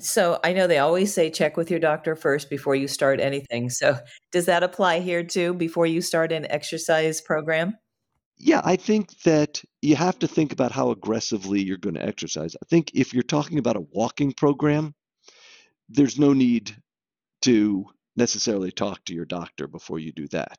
So 0.00 0.38
I 0.44 0.52
know 0.52 0.66
they 0.66 0.78
always 0.78 1.12
say 1.12 1.30
check 1.30 1.56
with 1.56 1.70
your 1.70 1.80
doctor 1.80 2.14
first 2.14 2.48
before 2.48 2.76
you 2.76 2.86
start 2.88 3.20
anything. 3.20 3.68
So 3.70 3.98
does 4.30 4.46
that 4.46 4.62
apply 4.62 5.00
here 5.00 5.24
too 5.24 5.54
before 5.54 5.86
you 5.86 6.00
start 6.00 6.32
an 6.32 6.46
exercise 6.50 7.20
program? 7.20 7.76
Yeah, 8.36 8.60
I 8.64 8.76
think 8.76 9.18
that 9.22 9.62
you 9.82 9.96
have 9.96 10.18
to 10.20 10.28
think 10.28 10.52
about 10.52 10.70
how 10.70 10.90
aggressively 10.90 11.60
you're 11.60 11.76
going 11.76 11.96
to 11.96 12.06
exercise. 12.06 12.54
I 12.54 12.66
think 12.70 12.92
if 12.94 13.12
you're 13.12 13.24
talking 13.24 13.58
about 13.58 13.76
a 13.76 13.86
walking 13.92 14.32
program, 14.32 14.94
there's 15.88 16.18
no 16.18 16.32
need 16.32 16.76
to 17.42 17.86
necessarily 18.16 18.70
talk 18.70 19.04
to 19.06 19.14
your 19.14 19.24
doctor 19.24 19.66
before 19.66 19.98
you 19.98 20.12
do 20.12 20.28
that. 20.28 20.58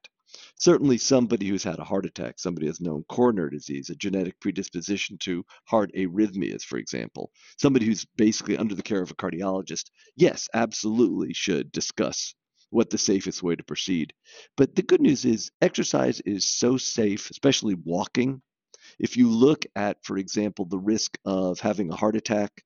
Certainly, 0.59 0.97
somebody 0.99 1.47
who's 1.47 1.63
had 1.63 1.79
a 1.79 1.83
heart 1.83 2.05
attack, 2.05 2.39
somebody 2.39 2.67
has 2.67 2.81
known 2.81 3.03
coronary 3.09 3.51
disease, 3.51 3.89
a 3.89 3.95
genetic 3.95 4.39
predisposition 4.39 5.17
to 5.19 5.43
heart 5.65 5.91
arrhythmias, 5.95 6.63
for 6.63 6.77
example, 6.77 7.31
somebody 7.57 7.85
who's 7.85 8.05
basically 8.17 8.57
under 8.57 8.75
the 8.75 8.83
care 8.83 9.01
of 9.01 9.11
a 9.11 9.15
cardiologist, 9.15 9.89
yes, 10.15 10.47
absolutely 10.53 11.33
should 11.33 11.71
discuss 11.71 12.35
what 12.69 12.89
the 12.89 12.97
safest 12.97 13.41
way 13.41 13.55
to 13.55 13.63
proceed. 13.63 14.13
But 14.55 14.75
the 14.75 14.83
good 14.83 15.01
news 15.01 15.25
is 15.25 15.49
exercise 15.61 16.21
is 16.21 16.47
so 16.47 16.77
safe, 16.77 17.29
especially 17.29 17.75
walking. 17.75 18.41
If 18.99 19.17
you 19.17 19.29
look 19.29 19.65
at, 19.75 20.03
for 20.03 20.17
example, 20.17 20.65
the 20.65 20.77
risk 20.77 21.17
of 21.25 21.59
having 21.59 21.91
a 21.91 21.95
heart 21.95 22.15
attack 22.15 22.63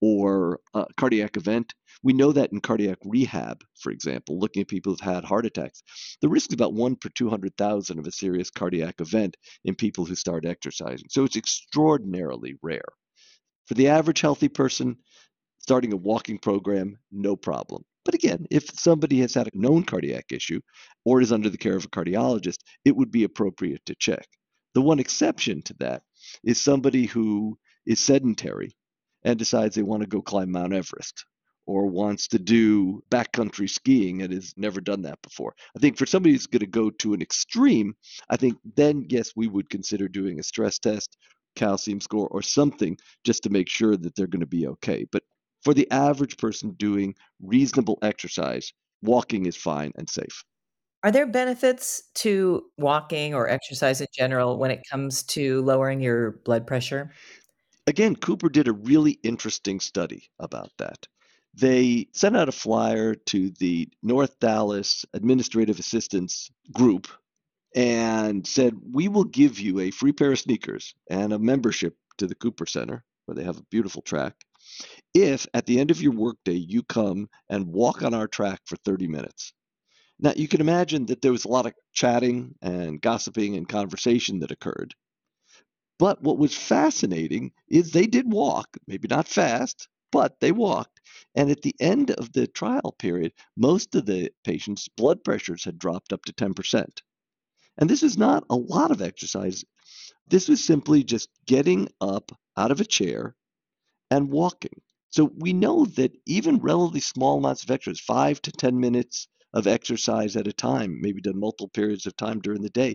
or 0.00 0.60
a 0.74 0.86
cardiac 0.96 1.36
event, 1.36 1.74
we 2.02 2.12
know 2.12 2.32
that 2.32 2.52
in 2.52 2.60
cardiac 2.60 2.98
rehab, 3.04 3.62
for 3.80 3.90
example, 3.90 4.38
looking 4.38 4.60
at 4.62 4.68
people 4.68 4.92
who've 4.92 5.00
had 5.00 5.24
heart 5.24 5.46
attacks, 5.46 5.82
the 6.20 6.28
risk 6.28 6.50
is 6.50 6.54
about 6.54 6.74
one 6.74 6.96
per 6.96 7.08
200,000 7.08 7.98
of 7.98 8.06
a 8.06 8.12
serious 8.12 8.50
cardiac 8.50 9.00
event 9.00 9.36
in 9.64 9.74
people 9.74 10.04
who 10.04 10.14
start 10.14 10.44
exercising. 10.44 11.08
So 11.10 11.24
it's 11.24 11.36
extraordinarily 11.36 12.56
rare. 12.62 12.84
For 13.66 13.74
the 13.74 13.88
average 13.88 14.20
healthy 14.20 14.48
person, 14.48 14.96
starting 15.58 15.92
a 15.92 15.96
walking 15.96 16.38
program, 16.38 16.98
no 17.10 17.34
problem. 17.34 17.84
But 18.04 18.14
again, 18.14 18.46
if 18.52 18.70
somebody 18.78 19.18
has 19.20 19.34
had 19.34 19.48
a 19.48 19.58
known 19.58 19.82
cardiac 19.82 20.26
issue 20.30 20.60
or 21.04 21.20
is 21.20 21.32
under 21.32 21.50
the 21.50 21.58
care 21.58 21.74
of 21.74 21.86
a 21.86 21.88
cardiologist, 21.88 22.58
it 22.84 22.94
would 22.94 23.10
be 23.10 23.24
appropriate 23.24 23.84
to 23.86 23.96
check. 23.96 24.28
The 24.74 24.82
one 24.82 25.00
exception 25.00 25.62
to 25.62 25.74
that 25.80 26.02
is 26.44 26.62
somebody 26.62 27.06
who 27.06 27.58
is 27.84 27.98
sedentary 27.98 28.75
and 29.26 29.38
decides 29.38 29.74
they 29.74 29.82
want 29.82 30.02
to 30.02 30.08
go 30.08 30.22
climb 30.22 30.52
Mount 30.52 30.72
Everest 30.72 31.26
or 31.66 31.86
wants 31.86 32.28
to 32.28 32.38
do 32.38 33.02
backcountry 33.10 33.68
skiing 33.68 34.22
and 34.22 34.32
has 34.32 34.54
never 34.56 34.80
done 34.80 35.02
that 35.02 35.20
before. 35.20 35.52
I 35.76 35.80
think 35.80 35.98
for 35.98 36.06
somebody 36.06 36.32
who's 36.32 36.46
going 36.46 36.60
to 36.60 36.66
go 36.66 36.90
to 36.90 37.12
an 37.12 37.20
extreme, 37.20 37.96
I 38.30 38.36
think 38.36 38.56
then, 38.76 39.04
yes, 39.08 39.32
we 39.34 39.48
would 39.48 39.68
consider 39.68 40.06
doing 40.06 40.38
a 40.38 40.44
stress 40.44 40.78
test, 40.78 41.16
calcium 41.56 42.00
score, 42.00 42.28
or 42.28 42.40
something 42.40 42.96
just 43.24 43.42
to 43.42 43.50
make 43.50 43.68
sure 43.68 43.96
that 43.96 44.14
they're 44.14 44.28
going 44.28 44.40
to 44.40 44.46
be 44.46 44.68
okay. 44.68 45.06
But 45.10 45.24
for 45.64 45.74
the 45.74 45.90
average 45.90 46.36
person 46.36 46.70
doing 46.78 47.16
reasonable 47.42 47.98
exercise, 48.02 48.72
walking 49.02 49.46
is 49.46 49.56
fine 49.56 49.90
and 49.96 50.08
safe. 50.08 50.44
Are 51.02 51.10
there 51.10 51.26
benefits 51.26 52.10
to 52.14 52.62
walking 52.78 53.34
or 53.34 53.48
exercise 53.48 54.00
in 54.00 54.06
general 54.14 54.56
when 54.56 54.70
it 54.70 54.82
comes 54.88 55.24
to 55.24 55.62
lowering 55.62 56.00
your 56.00 56.32
blood 56.44 56.64
pressure? 56.64 57.12
Again, 57.88 58.16
Cooper 58.16 58.48
did 58.48 58.66
a 58.66 58.72
really 58.72 59.12
interesting 59.22 59.78
study 59.78 60.28
about 60.40 60.72
that. 60.78 61.06
They 61.54 62.08
sent 62.12 62.36
out 62.36 62.48
a 62.48 62.52
flyer 62.52 63.14
to 63.14 63.50
the 63.50 63.88
North 64.02 64.38
Dallas 64.40 65.04
Administrative 65.14 65.78
Assistance 65.78 66.50
Group 66.72 67.06
and 67.74 68.46
said, 68.46 68.74
We 68.92 69.08
will 69.08 69.24
give 69.24 69.60
you 69.60 69.80
a 69.80 69.92
free 69.92 70.12
pair 70.12 70.32
of 70.32 70.38
sneakers 70.38 70.94
and 71.08 71.32
a 71.32 71.38
membership 71.38 71.96
to 72.18 72.26
the 72.26 72.34
Cooper 72.34 72.66
Center, 72.66 73.04
where 73.24 73.36
they 73.36 73.44
have 73.44 73.58
a 73.58 73.66
beautiful 73.70 74.02
track, 74.02 74.34
if 75.14 75.46
at 75.54 75.66
the 75.66 75.78
end 75.78 75.90
of 75.90 76.02
your 76.02 76.12
workday 76.12 76.54
you 76.54 76.82
come 76.82 77.28
and 77.48 77.66
walk 77.68 78.02
on 78.02 78.14
our 78.14 78.26
track 78.26 78.60
for 78.66 78.76
30 78.76 79.06
minutes. 79.06 79.52
Now, 80.18 80.32
you 80.34 80.48
can 80.48 80.60
imagine 80.60 81.06
that 81.06 81.22
there 81.22 81.32
was 81.32 81.44
a 81.44 81.50
lot 81.50 81.66
of 81.66 81.74
chatting 81.92 82.54
and 82.62 83.00
gossiping 83.00 83.56
and 83.56 83.68
conversation 83.68 84.40
that 84.40 84.50
occurred. 84.50 84.94
But 85.98 86.22
what 86.22 86.38
was 86.38 86.54
fascinating 86.54 87.52
is 87.68 87.90
they 87.90 88.06
did 88.06 88.30
walk, 88.30 88.76
maybe 88.86 89.08
not 89.08 89.28
fast, 89.28 89.88
but 90.12 90.38
they 90.40 90.52
walked. 90.52 91.00
And 91.34 91.50
at 91.50 91.62
the 91.62 91.74
end 91.80 92.10
of 92.12 92.32
the 92.32 92.46
trial 92.46 92.94
period, 92.98 93.32
most 93.56 93.94
of 93.94 94.06
the 94.06 94.30
patients' 94.44 94.88
blood 94.88 95.24
pressures 95.24 95.64
had 95.64 95.78
dropped 95.78 96.12
up 96.12 96.24
to 96.26 96.32
10%. 96.32 96.86
And 97.78 97.90
this 97.90 98.02
is 98.02 98.16
not 98.16 98.44
a 98.50 98.56
lot 98.56 98.90
of 98.90 99.02
exercise. 99.02 99.64
This 100.28 100.48
was 100.48 100.64
simply 100.64 101.04
just 101.04 101.28
getting 101.46 101.88
up 102.00 102.32
out 102.56 102.70
of 102.70 102.80
a 102.80 102.84
chair 102.84 103.34
and 104.10 104.30
walking. 104.30 104.80
So 105.10 105.30
we 105.38 105.52
know 105.52 105.86
that 105.86 106.16
even 106.26 106.58
relatively 106.58 107.00
small 107.00 107.38
amounts 107.38 107.62
of 107.64 107.70
exercise, 107.70 108.00
five 108.00 108.42
to 108.42 108.52
10 108.52 108.78
minutes 108.78 109.28
of 109.56 109.66
exercise 109.66 110.36
at 110.36 110.46
a 110.46 110.52
time, 110.52 111.00
maybe 111.00 111.22
done 111.22 111.40
multiple 111.40 111.70
periods 111.70 112.04
of 112.04 112.14
time 112.16 112.40
during 112.40 112.60
the 112.60 112.68
day, 112.68 112.94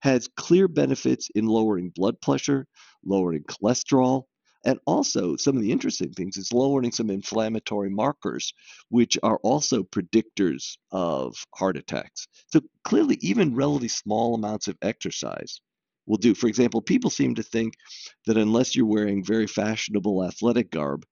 has 0.00 0.28
clear 0.36 0.66
benefits 0.66 1.30
in 1.36 1.46
lowering 1.46 1.92
blood 1.94 2.20
pressure, 2.20 2.66
lowering 3.04 3.44
cholesterol, 3.44 4.24
and 4.64 4.80
also 4.86 5.36
some 5.36 5.56
of 5.56 5.62
the 5.62 5.70
interesting 5.70 6.12
things 6.12 6.36
is 6.36 6.52
lowering 6.52 6.90
some 6.90 7.10
inflammatory 7.10 7.90
markers, 7.90 8.52
which 8.88 9.16
are 9.22 9.38
also 9.44 9.84
predictors 9.84 10.76
of 10.90 11.36
heart 11.54 11.76
attacks. 11.76 12.26
So 12.52 12.60
clearly, 12.82 13.16
even 13.20 13.54
relatively 13.54 13.88
small 13.88 14.34
amounts 14.34 14.66
of 14.66 14.76
exercise 14.82 15.60
will 16.06 16.16
do. 16.16 16.34
For 16.34 16.48
example, 16.48 16.82
people 16.82 17.10
seem 17.10 17.36
to 17.36 17.42
think 17.44 17.74
that 18.26 18.36
unless 18.36 18.74
you're 18.74 18.84
wearing 18.84 19.24
very 19.24 19.46
fashionable 19.46 20.24
athletic 20.24 20.72
garb, 20.72 21.06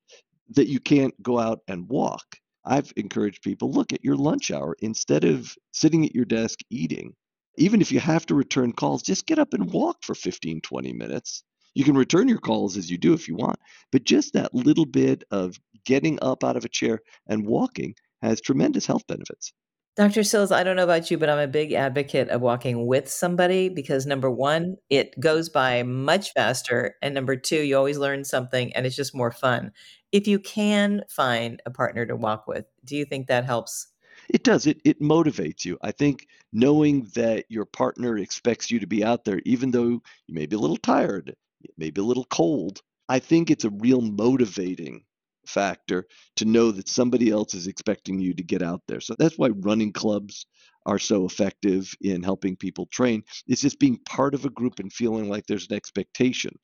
that 0.50 0.66
you 0.66 0.80
can't 0.80 1.14
go 1.22 1.38
out 1.38 1.60
and 1.68 1.88
walk. 1.88 2.24
I've 2.68 2.92
encouraged 2.96 3.42
people 3.42 3.72
look 3.72 3.94
at 3.94 4.04
your 4.04 4.16
lunch 4.16 4.50
hour 4.50 4.76
instead 4.80 5.24
of 5.24 5.56
sitting 5.72 6.04
at 6.04 6.14
your 6.14 6.26
desk 6.26 6.58
eating. 6.68 7.14
Even 7.56 7.80
if 7.80 7.90
you 7.90 7.98
have 7.98 8.26
to 8.26 8.34
return 8.34 8.72
calls, 8.72 9.02
just 9.02 9.26
get 9.26 9.38
up 9.38 9.54
and 9.54 9.72
walk 9.72 9.96
for 10.02 10.14
15, 10.14 10.60
20 10.60 10.92
minutes. 10.92 11.42
You 11.74 11.84
can 11.84 11.96
return 11.96 12.28
your 12.28 12.38
calls 12.38 12.76
as 12.76 12.90
you 12.90 12.98
do 12.98 13.14
if 13.14 13.26
you 13.26 13.36
want, 13.36 13.58
but 13.90 14.04
just 14.04 14.34
that 14.34 14.54
little 14.54 14.84
bit 14.84 15.24
of 15.30 15.58
getting 15.86 16.18
up 16.20 16.44
out 16.44 16.58
of 16.58 16.64
a 16.66 16.68
chair 16.68 17.00
and 17.26 17.46
walking 17.46 17.94
has 18.20 18.40
tremendous 18.40 18.84
health 18.84 19.06
benefits. 19.06 19.52
Dr. 19.98 20.22
Sills, 20.22 20.52
I 20.52 20.62
don't 20.62 20.76
know 20.76 20.84
about 20.84 21.10
you, 21.10 21.18
but 21.18 21.28
I'm 21.28 21.40
a 21.40 21.48
big 21.48 21.72
advocate 21.72 22.28
of 22.28 22.40
walking 22.40 22.86
with 22.86 23.08
somebody 23.08 23.68
because 23.68 24.06
number 24.06 24.30
one, 24.30 24.76
it 24.88 25.18
goes 25.18 25.48
by 25.48 25.82
much 25.82 26.32
faster. 26.34 26.94
And 27.02 27.16
number 27.16 27.34
two, 27.34 27.62
you 27.62 27.76
always 27.76 27.98
learn 27.98 28.22
something 28.22 28.72
and 28.74 28.86
it's 28.86 28.94
just 28.94 29.12
more 29.12 29.32
fun. 29.32 29.72
If 30.12 30.28
you 30.28 30.38
can 30.38 31.02
find 31.10 31.60
a 31.66 31.72
partner 31.72 32.06
to 32.06 32.14
walk 32.14 32.46
with, 32.46 32.64
do 32.84 32.94
you 32.94 33.04
think 33.06 33.26
that 33.26 33.44
helps? 33.44 33.88
It 34.30 34.44
does. 34.44 34.68
It, 34.68 34.80
it 34.84 35.00
motivates 35.00 35.64
you. 35.64 35.76
I 35.82 35.90
think 35.90 36.28
knowing 36.52 37.08
that 37.16 37.46
your 37.48 37.64
partner 37.64 38.18
expects 38.18 38.70
you 38.70 38.78
to 38.78 38.86
be 38.86 39.02
out 39.02 39.24
there, 39.24 39.40
even 39.46 39.72
though 39.72 39.88
you 39.88 40.00
may 40.28 40.46
be 40.46 40.54
a 40.54 40.60
little 40.60 40.76
tired, 40.76 41.34
maybe 41.76 42.00
a 42.00 42.04
little 42.04 42.26
cold, 42.26 42.82
I 43.08 43.18
think 43.18 43.50
it's 43.50 43.64
a 43.64 43.70
real 43.70 44.00
motivating 44.00 45.02
factor 45.48 46.06
to 46.36 46.44
know 46.44 46.70
that 46.70 46.88
somebody 46.88 47.30
else 47.30 47.54
is 47.54 47.66
expecting 47.66 48.20
you 48.20 48.34
to 48.34 48.42
get 48.42 48.62
out 48.62 48.82
there. 48.86 49.00
So 49.00 49.14
that's 49.18 49.38
why 49.38 49.48
running 49.48 49.92
clubs 49.92 50.46
are 50.86 50.98
so 50.98 51.24
effective 51.24 51.94
in 52.00 52.22
helping 52.22 52.56
people 52.56 52.86
train. 52.86 53.22
It's 53.46 53.60
just 53.60 53.78
being 53.78 53.98
part 54.06 54.34
of 54.34 54.44
a 54.44 54.50
group 54.50 54.78
and 54.78 54.92
feeling 54.92 55.28
like 55.28 55.46
there's 55.46 55.68
an 55.68 55.76
expectation 55.76 56.58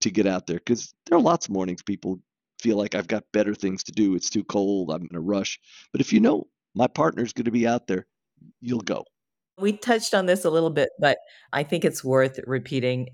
to 0.00 0.10
get 0.10 0.26
out 0.26 0.46
there 0.46 0.58
because 0.58 0.94
there 1.06 1.18
are 1.18 1.22
lots 1.22 1.46
of 1.46 1.52
mornings 1.52 1.82
people 1.82 2.20
feel 2.60 2.76
like 2.76 2.94
I've 2.94 3.08
got 3.08 3.24
better 3.32 3.54
things 3.54 3.82
to 3.84 3.92
do. 3.92 4.14
It's 4.14 4.30
too 4.30 4.44
cold. 4.44 4.90
I'm 4.90 5.06
in 5.10 5.16
a 5.16 5.20
rush. 5.20 5.58
But 5.92 6.00
if 6.00 6.12
you 6.12 6.20
know 6.20 6.46
my 6.74 6.86
partner's 6.86 7.32
going 7.32 7.44
to 7.44 7.50
be 7.50 7.66
out 7.66 7.86
there, 7.86 8.06
you'll 8.60 8.80
go. 8.80 9.04
We 9.58 9.72
touched 9.72 10.14
on 10.14 10.26
this 10.26 10.44
a 10.44 10.50
little 10.50 10.70
bit, 10.70 10.90
but 10.98 11.18
I 11.52 11.62
think 11.62 11.84
it's 11.84 12.04
worth 12.04 12.38
repeating. 12.46 13.08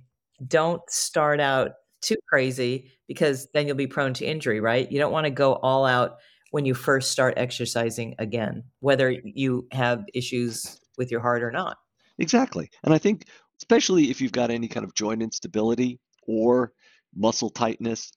Don't 0.46 0.82
start 0.88 1.40
out 1.40 1.72
too 2.02 2.16
crazy 2.28 2.92
because 3.08 3.48
then 3.54 3.66
you'll 3.66 3.76
be 3.76 3.86
prone 3.86 4.14
to 4.14 4.24
injury, 4.24 4.60
right? 4.60 4.90
You 4.90 4.98
don't 4.98 5.12
want 5.12 5.24
to 5.24 5.30
go 5.30 5.54
all 5.54 5.84
out 5.84 6.18
when 6.50 6.66
you 6.66 6.74
first 6.74 7.10
start 7.10 7.34
exercising 7.36 8.14
again, 8.18 8.64
whether 8.80 9.10
you 9.10 9.66
have 9.72 10.04
issues 10.12 10.80
with 10.98 11.10
your 11.10 11.20
heart 11.20 11.42
or 11.42 11.50
not. 11.50 11.78
Exactly. 12.18 12.70
And 12.84 12.92
I 12.92 12.98
think, 12.98 13.24
especially 13.60 14.10
if 14.10 14.20
you've 14.20 14.32
got 14.32 14.50
any 14.50 14.68
kind 14.68 14.84
of 14.84 14.94
joint 14.94 15.22
instability 15.22 15.98
or 16.26 16.72
muscle 17.14 17.50
tightness, 17.50 18.12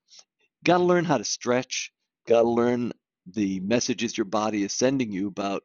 got 0.63 0.79
to 0.79 0.83
learn 0.83 1.05
how 1.05 1.17
to 1.17 1.23
stretch, 1.23 1.91
got 2.27 2.41
to 2.41 2.49
learn 2.49 2.91
the 3.33 3.59
messages 3.61 4.17
your 4.17 4.25
body 4.25 4.63
is 4.63 4.73
sending 4.73 5.11
you 5.11 5.27
about 5.27 5.63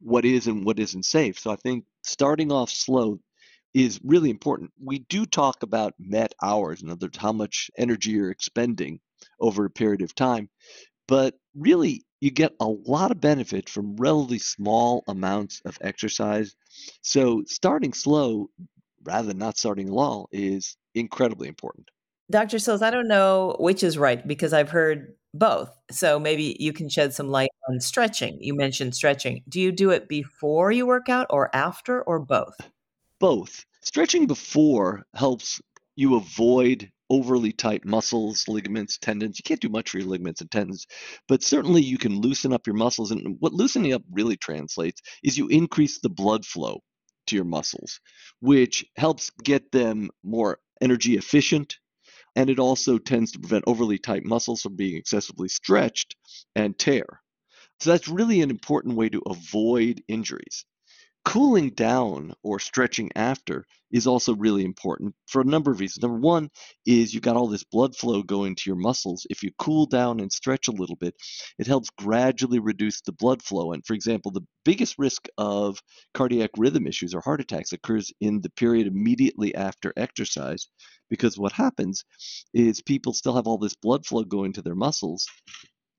what 0.00 0.24
is 0.24 0.46
and 0.46 0.64
what 0.64 0.78
isn't 0.78 1.04
safe. 1.04 1.38
So 1.38 1.50
I 1.50 1.56
think 1.56 1.84
starting 2.02 2.50
off 2.50 2.70
slow, 2.70 3.20
is 3.74 4.00
really 4.02 4.30
important. 4.30 4.70
We 4.82 5.00
do 5.00 5.26
talk 5.26 5.62
about 5.62 5.94
met 5.98 6.34
hours, 6.42 6.82
in 6.82 6.90
other 6.90 7.06
words, 7.06 7.18
how 7.18 7.32
much 7.32 7.70
energy 7.76 8.12
you're 8.12 8.30
expending 8.30 9.00
over 9.40 9.64
a 9.64 9.70
period 9.70 10.02
of 10.02 10.14
time, 10.14 10.48
but 11.06 11.34
really 11.54 12.04
you 12.20 12.30
get 12.30 12.52
a 12.60 12.66
lot 12.66 13.10
of 13.10 13.20
benefit 13.20 13.68
from 13.68 13.96
relatively 13.96 14.38
small 14.38 15.04
amounts 15.08 15.62
of 15.64 15.78
exercise. 15.80 16.54
So 17.02 17.42
starting 17.46 17.92
slow 17.92 18.48
rather 19.02 19.28
than 19.28 19.38
not 19.38 19.56
starting 19.56 19.88
at 19.88 19.92
all 19.92 20.28
is 20.32 20.76
incredibly 20.94 21.48
important. 21.48 21.88
Dr. 22.30 22.58
Sills, 22.58 22.82
I 22.82 22.90
don't 22.90 23.08
know 23.08 23.56
which 23.58 23.82
is 23.82 23.98
right 23.98 24.26
because 24.26 24.52
I've 24.52 24.70
heard 24.70 25.14
both. 25.34 25.70
So 25.90 26.20
maybe 26.20 26.56
you 26.60 26.72
can 26.72 26.88
shed 26.88 27.14
some 27.14 27.28
light 27.28 27.50
on 27.68 27.80
stretching. 27.80 28.38
You 28.40 28.54
mentioned 28.54 28.94
stretching. 28.94 29.42
Do 29.48 29.60
you 29.60 29.72
do 29.72 29.90
it 29.90 30.08
before 30.08 30.70
you 30.70 30.86
work 30.86 31.08
out 31.08 31.26
or 31.30 31.54
after 31.54 32.02
or 32.02 32.20
both? 32.20 32.54
Both. 33.20 33.66
Stretching 33.82 34.26
before 34.26 35.06
helps 35.14 35.60
you 35.94 36.16
avoid 36.16 36.90
overly 37.08 37.52
tight 37.52 37.84
muscles, 37.84 38.48
ligaments, 38.48 38.98
tendons. 38.98 39.38
You 39.38 39.44
can't 39.44 39.60
do 39.60 39.68
much 39.68 39.90
for 39.90 39.98
your 40.00 40.08
ligaments 40.08 40.40
and 40.40 40.50
tendons, 40.50 40.88
but 41.28 41.44
certainly 41.44 41.82
you 41.82 41.98
can 41.98 42.20
loosen 42.20 42.52
up 42.52 42.66
your 42.66 42.74
muscles. 42.74 43.12
And 43.12 43.36
what 43.38 43.52
loosening 43.52 43.92
up 43.92 44.02
really 44.10 44.36
translates 44.36 45.00
is 45.22 45.38
you 45.38 45.46
increase 45.46 46.00
the 46.00 46.08
blood 46.10 46.44
flow 46.44 46.82
to 47.26 47.36
your 47.36 47.44
muscles, 47.44 48.00
which 48.40 48.84
helps 48.96 49.30
get 49.44 49.70
them 49.70 50.10
more 50.24 50.58
energy 50.80 51.16
efficient. 51.16 51.78
And 52.36 52.50
it 52.50 52.58
also 52.58 52.98
tends 52.98 53.32
to 53.32 53.40
prevent 53.40 53.64
overly 53.66 53.98
tight 53.98 54.24
muscles 54.24 54.62
from 54.62 54.76
being 54.76 54.96
excessively 54.96 55.48
stretched 55.48 56.16
and 56.56 56.78
tear. 56.78 57.22
So 57.80 57.90
that's 57.90 58.08
really 58.08 58.42
an 58.42 58.50
important 58.50 58.96
way 58.96 59.08
to 59.10 59.22
avoid 59.26 60.02
injuries. 60.08 60.66
Cooling 61.24 61.70
down 61.70 62.32
or 62.42 62.58
stretching 62.58 63.10
after 63.14 63.64
is 63.92 64.06
also 64.06 64.34
really 64.34 64.64
important 64.64 65.14
for 65.26 65.42
a 65.42 65.44
number 65.44 65.70
of 65.70 65.78
reasons. 65.78 66.02
Number 66.02 66.18
one 66.18 66.48
is 66.86 67.12
you've 67.12 67.22
got 67.22 67.36
all 67.36 67.46
this 67.46 67.64
blood 67.64 67.94
flow 67.94 68.22
going 68.22 68.54
to 68.56 68.62
your 68.66 68.76
muscles. 68.76 69.26
If 69.28 69.42
you 69.42 69.50
cool 69.58 69.86
down 69.86 70.20
and 70.20 70.32
stretch 70.32 70.68
a 70.68 70.72
little 70.72 70.96
bit, 70.96 71.14
it 71.58 71.66
helps 71.66 71.90
gradually 71.90 72.58
reduce 72.58 73.02
the 73.02 73.12
blood 73.12 73.42
flow. 73.42 73.72
And 73.72 73.84
for 73.84 73.94
example, 73.94 74.30
the 74.30 74.46
biggest 74.64 74.96
risk 74.98 75.28
of 75.36 75.78
cardiac 76.14 76.50
rhythm 76.56 76.86
issues 76.86 77.14
or 77.14 77.20
heart 77.20 77.40
attacks 77.40 77.72
occurs 77.72 78.10
in 78.20 78.40
the 78.40 78.50
period 78.50 78.86
immediately 78.86 79.54
after 79.54 79.92
exercise 79.96 80.68
because 81.10 81.36
what 81.36 81.52
happens 81.52 82.04
is 82.54 82.80
people 82.80 83.12
still 83.12 83.34
have 83.34 83.46
all 83.46 83.58
this 83.58 83.76
blood 83.76 84.06
flow 84.06 84.24
going 84.24 84.54
to 84.54 84.62
their 84.62 84.74
muscles 84.74 85.26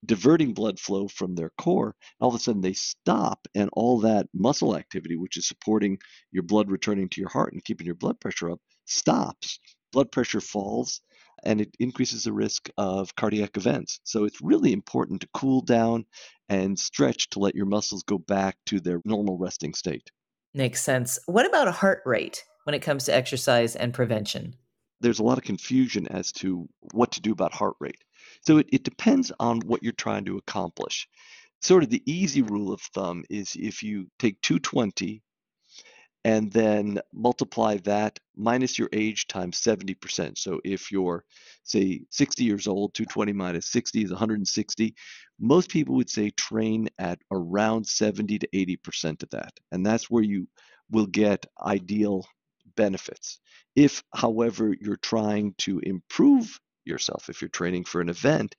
diverting 0.06 0.54
blood 0.54 0.80
flow 0.80 1.08
from 1.08 1.36
their 1.36 1.52
core, 1.58 1.96
all 2.20 2.30
of 2.30 2.36
a 2.36 2.40
sudden 2.40 2.62
they 2.62 2.74
stop, 2.74 3.48
and 3.56 3.70
all 3.74 4.00
that 4.00 4.28
muscle 4.34 4.76
activity, 4.76 5.16
which 5.16 5.38
is 5.38 5.48
supporting 5.48 5.98
your 6.32 6.44
blood 6.44 6.70
returning 6.72 7.10
to 7.10 7.22
your 7.22 7.30
heart 7.30 7.54
and 7.54 7.64
keeping 7.64 7.86
your 7.86 7.96
blood 7.96 8.20
pressure 8.20 8.52
up, 8.52 8.60
stops. 8.86 9.60
Blood 9.92 10.12
pressure 10.12 10.42
falls, 10.42 11.02
and 11.44 11.62
it 11.62 11.76
increases 11.80 12.24
the 12.24 12.34
risk 12.34 12.70
of 12.78 13.16
cardiac 13.16 13.58
events. 13.58 14.00
So 14.04 14.24
it's 14.24 14.42
really 14.42 14.74
important 14.74 15.22
to 15.22 15.30
cool 15.34 15.62
down 15.62 16.06
and 16.50 16.78
stretch 16.78 17.30
to 17.32 17.40
let 17.40 17.56
your 17.56 17.66
muscles 17.66 18.04
go 18.04 18.18
back 18.18 18.58
to 18.68 18.80
their 18.80 19.02
normal 19.06 19.38
resting 19.38 19.74
state. 19.74 20.12
Makes 20.54 20.82
sense. 20.82 21.20
What 21.28 21.48
about 21.48 21.68
a 21.68 21.72
heart 21.72 22.02
rate 22.06 22.44
when 22.64 22.74
it 22.74 22.82
comes 22.82 23.06
to 23.06 23.16
exercise 23.16 23.76
and 23.76 23.94
prevention? 23.94 24.56
There's 25.00 25.20
a 25.20 25.24
lot 25.24 25.38
of 25.38 25.44
confusion 25.44 26.08
as 26.08 26.32
to 26.34 26.68
what 26.94 27.12
to 27.14 27.22
do 27.22 27.32
about 27.32 27.54
heart 27.54 27.76
rate. 27.80 28.04
So 28.42 28.58
it, 28.58 28.68
it 28.72 28.84
depends 28.84 29.32
on 29.40 29.62
what 29.62 29.84
you're 29.84 29.94
trying 29.94 30.26
to 30.26 30.38
accomplish. 30.38 31.08
Sort 31.62 31.84
of 31.84 31.90
the 31.90 32.04
easy 32.06 32.42
rule 32.42 32.74
of 32.74 32.82
thumb 32.82 33.24
is 33.30 33.56
if 33.56 33.84
you 33.84 34.08
take 34.18 34.42
220 34.42 35.22
and 36.24 36.52
then 36.52 37.00
multiply 37.14 37.78
that 37.78 38.20
minus 38.36 38.78
your 38.78 38.90
age 38.94 39.28
times 39.28 39.60
70%. 39.60 40.38
So 40.38 40.60
if 40.64 40.92
you're, 40.92 41.24
say, 41.64 42.02
60 42.12 42.44
years 42.44 42.68
old, 42.68 42.94
220 42.94 43.34
minus 43.34 43.68
60 43.72 44.04
is 44.04 44.12
160. 44.12 44.96
Most 45.40 45.70
people 45.70 45.96
would 45.96 46.10
say 46.10 46.30
train 46.32 46.90
at 47.00 47.20
around 47.32 47.88
70 47.88 48.40
to 48.40 48.48
80% 48.48 49.24
of 49.24 49.30
that. 49.32 49.54
And 49.72 49.86
that's 49.86 50.10
where 50.10 50.24
you 50.24 50.48
will 50.92 51.08
get 51.08 51.46
ideal 51.64 52.26
benefits. 52.76 53.40
If, 53.76 54.04
however, 54.14 54.76
you're 54.80 54.98
trying 54.98 55.56
to 55.60 55.80
improve 55.80 56.60
yourself. 56.86 57.30
If 57.30 57.42
you're 57.42 57.50
training 57.50 57.86
for 57.86 58.02
an 58.02 58.10
event, 58.10 58.56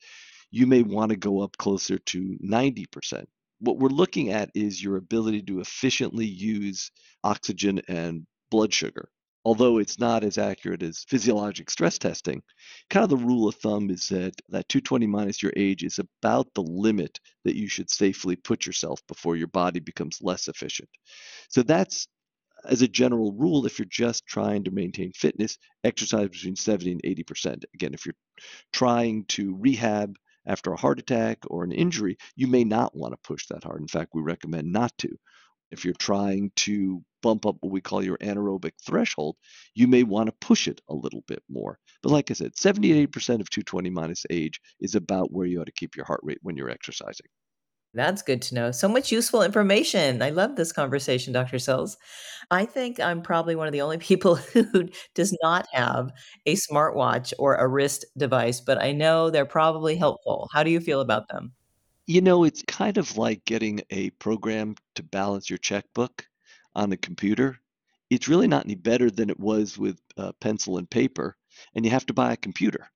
you 0.50 0.66
may 0.66 0.82
want 0.82 1.10
to 1.10 1.16
go 1.16 1.40
up 1.40 1.56
closer 1.56 1.98
to 1.98 2.38
90%. 2.44 3.24
What 3.60 3.78
we're 3.78 3.88
looking 3.88 4.30
at 4.30 4.50
is 4.54 4.82
your 4.82 4.96
ability 4.96 5.42
to 5.42 5.60
efficiently 5.60 6.26
use 6.26 6.90
oxygen 7.24 7.80
and 7.88 8.26
blood 8.50 8.72
sugar. 8.72 9.08
Although 9.44 9.78
it's 9.78 9.98
not 9.98 10.22
as 10.22 10.38
accurate 10.38 10.84
as 10.84 11.04
physiologic 11.08 11.68
stress 11.68 11.98
testing, 11.98 12.42
kind 12.90 13.02
of 13.02 13.10
the 13.10 13.16
rule 13.16 13.48
of 13.48 13.56
thumb 13.56 13.90
is 13.90 14.08
that 14.10 14.40
that 14.50 14.68
220 14.68 15.06
minus 15.08 15.42
your 15.42 15.52
age 15.56 15.82
is 15.82 15.98
about 15.98 16.46
the 16.54 16.62
limit 16.62 17.18
that 17.44 17.56
you 17.56 17.66
should 17.66 17.90
safely 17.90 18.36
put 18.36 18.66
yourself 18.66 19.00
before 19.08 19.34
your 19.34 19.48
body 19.48 19.80
becomes 19.80 20.22
less 20.22 20.46
efficient. 20.46 20.88
So 21.48 21.62
that's 21.62 22.06
as 22.64 22.82
a 22.82 22.88
general 22.88 23.32
rule, 23.32 23.66
if 23.66 23.78
you're 23.78 23.86
just 23.86 24.26
trying 24.26 24.64
to 24.64 24.70
maintain 24.70 25.12
fitness, 25.12 25.58
exercise 25.84 26.28
between 26.28 26.56
70 26.56 26.92
and 26.92 27.02
80%. 27.02 27.64
Again, 27.74 27.94
if 27.94 28.06
you're 28.06 28.14
trying 28.72 29.24
to 29.26 29.56
rehab 29.58 30.16
after 30.46 30.72
a 30.72 30.76
heart 30.76 30.98
attack 30.98 31.38
or 31.46 31.64
an 31.64 31.72
injury, 31.72 32.16
you 32.36 32.46
may 32.46 32.64
not 32.64 32.96
want 32.96 33.12
to 33.12 33.28
push 33.28 33.46
that 33.48 33.64
hard. 33.64 33.80
In 33.80 33.88
fact, 33.88 34.10
we 34.14 34.22
recommend 34.22 34.72
not 34.72 34.96
to. 34.98 35.08
If 35.70 35.84
you're 35.84 35.94
trying 35.94 36.52
to 36.56 37.02
bump 37.22 37.46
up 37.46 37.56
what 37.60 37.72
we 37.72 37.80
call 37.80 38.04
your 38.04 38.18
anaerobic 38.18 38.72
threshold, 38.84 39.36
you 39.74 39.86
may 39.86 40.02
want 40.02 40.28
to 40.28 40.46
push 40.46 40.68
it 40.68 40.80
a 40.88 40.94
little 40.94 41.22
bit 41.26 41.42
more. 41.48 41.78
But 42.02 42.10
like 42.10 42.30
I 42.30 42.34
said, 42.34 42.54
78% 42.54 43.06
of 43.40 43.48
220 43.48 43.88
minus 43.90 44.26
age 44.28 44.60
is 44.80 44.94
about 44.96 45.32
where 45.32 45.46
you 45.46 45.60
ought 45.60 45.66
to 45.66 45.72
keep 45.72 45.96
your 45.96 46.04
heart 46.04 46.20
rate 46.22 46.40
when 46.42 46.56
you're 46.56 46.68
exercising. 46.68 47.26
That's 47.94 48.22
good 48.22 48.40
to 48.42 48.54
know. 48.54 48.70
So 48.70 48.88
much 48.88 49.12
useful 49.12 49.42
information. 49.42 50.22
I 50.22 50.30
love 50.30 50.56
this 50.56 50.72
conversation, 50.72 51.32
Dr. 51.32 51.58
Sills. 51.58 51.98
I 52.50 52.64
think 52.64 52.98
I'm 52.98 53.20
probably 53.20 53.54
one 53.54 53.66
of 53.66 53.72
the 53.72 53.82
only 53.82 53.98
people 54.10 54.36
who 54.36 54.88
does 55.14 55.36
not 55.42 55.66
have 55.72 56.10
a 56.46 56.54
smartwatch 56.54 57.32
or 57.38 57.56
a 57.56 57.68
wrist 57.68 58.06
device, 58.16 58.60
but 58.60 58.82
I 58.82 58.92
know 58.92 59.30
they're 59.30 59.44
probably 59.44 59.96
helpful. 59.96 60.48
How 60.52 60.62
do 60.62 60.70
you 60.70 60.80
feel 60.80 61.00
about 61.00 61.28
them? 61.28 61.52
You 62.06 62.20
know, 62.20 62.44
it's 62.44 62.62
kind 62.66 62.98
of 62.98 63.16
like 63.16 63.44
getting 63.44 63.82
a 63.90 64.10
program 64.10 64.76
to 64.96 65.02
balance 65.02 65.48
your 65.48 65.58
checkbook 65.58 66.26
on 66.74 66.90
the 66.90 66.96
computer. 66.96 67.58
It's 68.10 68.28
really 68.28 68.48
not 68.48 68.64
any 68.64 68.74
better 68.74 69.10
than 69.10 69.30
it 69.30 69.38
was 69.38 69.78
with 69.78 70.00
uh, 70.16 70.32
pencil 70.40 70.78
and 70.78 70.88
paper, 70.88 71.36
and 71.74 71.84
you 71.84 71.90
have 71.90 72.06
to 72.06 72.14
buy 72.14 72.32
a 72.32 72.36
computer. 72.36 72.88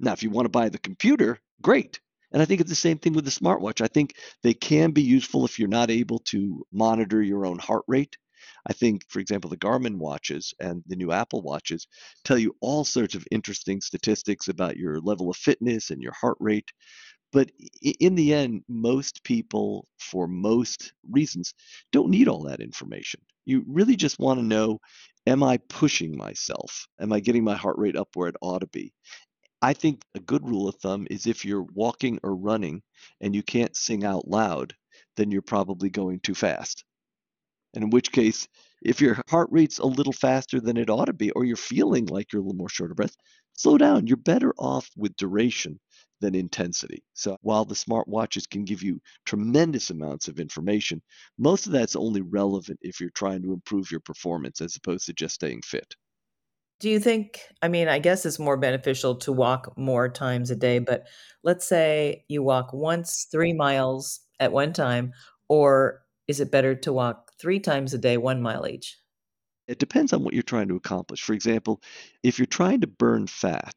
Now, 0.00 0.12
if 0.12 0.22
you 0.22 0.30
want 0.30 0.46
to 0.46 0.50
buy 0.50 0.68
the 0.68 0.78
computer, 0.78 1.38
great 1.62 2.00
and 2.32 2.42
I 2.42 2.44
think 2.44 2.60
it's 2.60 2.70
the 2.70 2.76
same 2.76 2.98
thing 2.98 3.12
with 3.14 3.24
the 3.24 3.30
smartwatch. 3.30 3.80
I 3.80 3.88
think 3.88 4.14
they 4.42 4.54
can 4.54 4.90
be 4.92 5.02
useful 5.02 5.44
if 5.44 5.58
you're 5.58 5.68
not 5.68 5.90
able 5.90 6.20
to 6.26 6.64
monitor 6.72 7.22
your 7.22 7.46
own 7.46 7.58
heart 7.58 7.84
rate. 7.88 8.16
I 8.66 8.72
think, 8.72 9.02
for 9.08 9.20
example, 9.20 9.50
the 9.50 9.56
Garmin 9.56 9.96
watches 9.96 10.52
and 10.60 10.82
the 10.86 10.96
new 10.96 11.12
Apple 11.12 11.42
watches 11.42 11.86
tell 12.24 12.38
you 12.38 12.54
all 12.60 12.84
sorts 12.84 13.14
of 13.14 13.26
interesting 13.30 13.80
statistics 13.80 14.48
about 14.48 14.76
your 14.76 15.00
level 15.00 15.30
of 15.30 15.36
fitness 15.36 15.90
and 15.90 16.02
your 16.02 16.12
heart 16.12 16.36
rate. 16.40 16.70
But 17.32 17.50
in 17.82 18.14
the 18.14 18.34
end, 18.34 18.64
most 18.68 19.22
people, 19.24 19.86
for 19.98 20.26
most 20.28 20.92
reasons, 21.10 21.54
don't 21.92 22.10
need 22.10 22.28
all 22.28 22.44
that 22.44 22.60
information. 22.60 23.20
You 23.46 23.64
really 23.66 23.96
just 23.96 24.18
want 24.18 24.40
to 24.40 24.44
know 24.46 24.80
Am 25.26 25.42
I 25.42 25.58
pushing 25.68 26.16
myself? 26.16 26.88
Am 26.98 27.12
I 27.12 27.20
getting 27.20 27.44
my 27.44 27.54
heart 27.54 27.76
rate 27.76 27.96
up 27.96 28.08
where 28.14 28.28
it 28.30 28.36
ought 28.40 28.60
to 28.60 28.66
be? 28.66 28.94
I 29.62 29.72
think 29.72 30.04
a 30.16 30.20
good 30.20 30.44
rule 30.44 30.68
of 30.68 30.74
thumb 30.76 31.06
is 31.10 31.26
if 31.28 31.44
you're 31.44 31.62
walking 31.62 32.18
or 32.24 32.34
running 32.34 32.82
and 33.20 33.36
you 33.36 33.42
can't 33.44 33.76
sing 33.76 34.04
out 34.04 34.26
loud, 34.26 34.74
then 35.16 35.30
you're 35.30 35.42
probably 35.42 35.90
going 35.90 36.18
too 36.20 36.34
fast. 36.34 36.84
And 37.74 37.84
in 37.84 37.90
which 37.90 38.12
case, 38.12 38.46
if 38.82 39.00
your 39.00 39.22
heart 39.28 39.48
rate's 39.50 39.78
a 39.78 39.86
little 39.86 40.12
faster 40.12 40.60
than 40.60 40.76
it 40.76 40.90
ought 40.90 41.06
to 41.06 41.12
be, 41.14 41.30
or 41.30 41.44
you're 41.44 41.56
feeling 41.56 42.06
like 42.06 42.32
you're 42.32 42.42
a 42.42 42.44
little 42.44 42.58
more 42.58 42.68
short 42.68 42.90
of 42.90 42.98
breath, 42.98 43.16
slow 43.54 43.78
down. 43.78 44.06
You're 44.06 44.16
better 44.18 44.52
off 44.58 44.90
with 44.96 45.16
duration 45.16 45.80
than 46.20 46.34
intensity. 46.34 47.02
So 47.14 47.38
while 47.42 47.64
the 47.64 47.74
smartwatches 47.74 48.48
can 48.48 48.64
give 48.64 48.82
you 48.82 49.00
tremendous 49.24 49.90
amounts 49.90 50.28
of 50.28 50.40
information, 50.40 51.02
most 51.38 51.66
of 51.66 51.72
that's 51.72 51.96
only 51.96 52.20
relevant 52.20 52.80
if 52.82 53.00
you're 53.00 53.10
trying 53.10 53.42
to 53.42 53.52
improve 53.54 53.90
your 53.90 54.00
performance 54.00 54.60
as 54.60 54.76
opposed 54.76 55.06
to 55.06 55.14
just 55.14 55.36
staying 55.36 55.62
fit. 55.62 55.94
Do 56.80 56.88
you 56.88 57.00
think, 57.00 57.40
I 57.60 57.68
mean, 57.68 57.88
I 57.88 57.98
guess 57.98 58.24
it's 58.24 58.38
more 58.38 58.56
beneficial 58.56 59.16
to 59.16 59.32
walk 59.32 59.76
more 59.76 60.08
times 60.08 60.50
a 60.50 60.56
day, 60.56 60.78
but 60.78 61.08
let's 61.42 61.66
say 61.66 62.24
you 62.28 62.42
walk 62.42 62.72
once 62.72 63.26
three 63.32 63.52
miles 63.52 64.20
at 64.38 64.52
one 64.52 64.72
time, 64.72 65.12
or 65.48 66.02
is 66.28 66.38
it 66.38 66.52
better 66.52 66.76
to 66.76 66.92
walk 66.92 67.32
three 67.40 67.58
times 67.58 67.94
a 67.94 67.98
day, 67.98 68.16
one 68.16 68.40
mile 68.40 68.66
each? 68.66 68.96
It 69.66 69.80
depends 69.80 70.12
on 70.12 70.22
what 70.22 70.34
you're 70.34 70.42
trying 70.44 70.68
to 70.68 70.76
accomplish. 70.76 71.20
For 71.20 71.32
example, 71.32 71.82
if 72.22 72.38
you're 72.38 72.46
trying 72.46 72.80
to 72.82 72.86
burn 72.86 73.26
fat, 73.26 73.74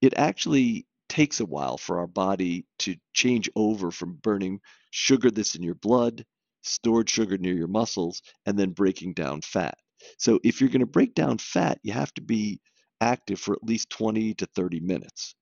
it 0.00 0.14
actually 0.16 0.86
takes 1.08 1.40
a 1.40 1.46
while 1.46 1.78
for 1.78 1.98
our 1.98 2.06
body 2.06 2.64
to 2.78 2.96
change 3.12 3.50
over 3.56 3.90
from 3.90 4.20
burning 4.22 4.60
sugar 4.90 5.30
that's 5.30 5.56
in 5.56 5.62
your 5.64 5.74
blood, 5.74 6.24
stored 6.62 7.10
sugar 7.10 7.38
near 7.38 7.54
your 7.54 7.68
muscles, 7.68 8.22
and 8.44 8.56
then 8.56 8.70
breaking 8.70 9.14
down 9.14 9.40
fat. 9.40 9.78
So 10.18 10.40
if 10.44 10.60
you're 10.60 10.70
going 10.70 10.80
to 10.80 10.86
break 10.86 11.14
down 11.14 11.38
fat, 11.38 11.78
you 11.82 11.92
have 11.92 12.12
to 12.14 12.22
be 12.22 12.60
active 13.00 13.40
for 13.40 13.54
at 13.54 13.64
least 13.64 13.90
20 13.90 14.34
to 14.34 14.46
30 14.54 14.80
minutes. 14.80 15.34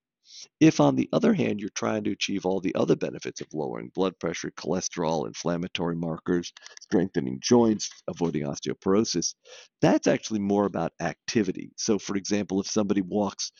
If, 0.59 0.79
on 0.79 0.95
the 0.95 1.07
other 1.13 1.33
hand, 1.33 1.59
you're 1.59 1.69
trying 1.75 2.03
to 2.05 2.11
achieve 2.11 2.45
all 2.45 2.59
the 2.59 2.73
other 2.75 2.95
benefits 2.95 3.41
of 3.41 3.47
lowering 3.53 3.91
blood 3.93 4.17
pressure, 4.19 4.51
cholesterol, 4.51 5.27
inflammatory 5.27 5.95
markers, 5.95 6.51
strengthening 6.81 7.39
joints, 7.41 7.89
avoiding 8.07 8.43
osteoporosis, 8.43 9.35
that's 9.81 10.07
actually 10.07 10.39
more 10.39 10.65
about 10.65 10.93
activity. 10.99 11.71
So, 11.77 11.99
for 11.99 12.15
example, 12.15 12.59
if 12.59 12.67
somebody 12.67 13.01
walks 13.01 13.51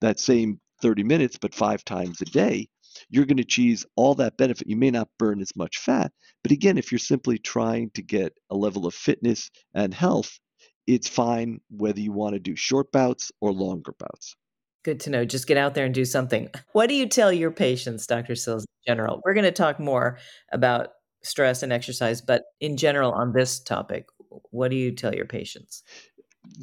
that 0.00 0.18
same 0.18 0.60
30 0.80 1.04
minutes 1.04 1.38
but 1.40 1.54
five 1.54 1.84
times 1.84 2.20
a 2.20 2.26
day, 2.26 2.68
you're 3.10 3.26
going 3.26 3.36
to 3.36 3.42
achieve 3.42 3.84
all 3.96 4.14
that 4.14 4.36
benefit. 4.36 4.68
You 4.68 4.76
may 4.76 4.90
not 4.90 5.08
burn 5.18 5.40
as 5.40 5.54
much 5.56 5.78
fat, 5.78 6.12
but 6.42 6.52
again, 6.52 6.78
if 6.78 6.92
you're 6.92 6.98
simply 6.98 7.38
trying 7.38 7.90
to 7.90 8.02
get 8.02 8.32
a 8.50 8.56
level 8.56 8.86
of 8.86 8.94
fitness 8.94 9.50
and 9.74 9.92
health, 9.92 10.38
it's 10.86 11.08
fine 11.08 11.60
whether 11.70 12.00
you 12.00 12.12
want 12.12 12.34
to 12.34 12.40
do 12.40 12.56
short 12.56 12.92
bouts 12.92 13.32
or 13.40 13.52
longer 13.52 13.94
bouts. 13.98 14.36
Good 14.84 15.00
to 15.00 15.10
know. 15.10 15.24
Just 15.24 15.46
get 15.46 15.56
out 15.56 15.74
there 15.74 15.86
and 15.86 15.94
do 15.94 16.04
something. 16.04 16.50
What 16.72 16.88
do 16.88 16.94
you 16.94 17.06
tell 17.06 17.32
your 17.32 17.50
patients, 17.50 18.06
Dr. 18.06 18.34
Sills, 18.34 18.64
in 18.64 18.92
general? 18.92 19.22
We're 19.24 19.34
going 19.34 19.44
to 19.44 19.52
talk 19.52 19.80
more 19.80 20.18
about 20.52 20.88
stress 21.22 21.62
and 21.62 21.72
exercise, 21.72 22.20
but 22.20 22.42
in 22.60 22.76
general 22.76 23.12
on 23.12 23.32
this 23.32 23.60
topic, 23.60 24.04
what 24.50 24.70
do 24.70 24.76
you 24.76 24.92
tell 24.92 25.14
your 25.14 25.24
patients? 25.24 25.82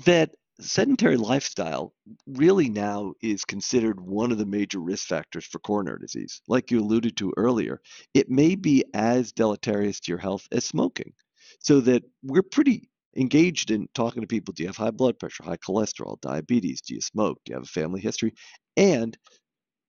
That 0.05 0.31
sedentary 0.59 1.17
lifestyle 1.17 1.95
really 2.27 2.69
now 2.69 3.13
is 3.23 3.43
considered 3.43 3.99
one 3.99 4.31
of 4.31 4.37
the 4.37 4.45
major 4.45 4.79
risk 4.79 5.07
factors 5.07 5.45
for 5.45 5.57
coronary 5.57 5.97
disease. 5.99 6.41
Like 6.47 6.69
you 6.69 6.79
alluded 6.79 7.17
to 7.17 7.33
earlier, 7.37 7.81
it 8.13 8.29
may 8.29 8.53
be 8.53 8.85
as 8.93 9.31
deleterious 9.31 9.99
to 10.01 10.11
your 10.11 10.19
health 10.19 10.47
as 10.51 10.63
smoking. 10.63 11.13
So 11.59 11.79
that 11.81 12.03
we're 12.23 12.43
pretty 12.43 12.90
engaged 13.15 13.71
in 13.71 13.87
talking 13.93 14.21
to 14.21 14.27
people 14.27 14.53
do 14.53 14.63
you 14.63 14.69
have 14.69 14.77
high 14.77 14.91
blood 14.91 15.19
pressure, 15.19 15.43
high 15.43 15.57
cholesterol, 15.57 16.19
diabetes, 16.21 16.81
do 16.81 16.95
you 16.95 17.01
smoke, 17.01 17.39
do 17.45 17.51
you 17.51 17.55
have 17.55 17.63
a 17.63 17.67
family 17.67 18.01
history? 18.01 18.33
And 18.77 19.17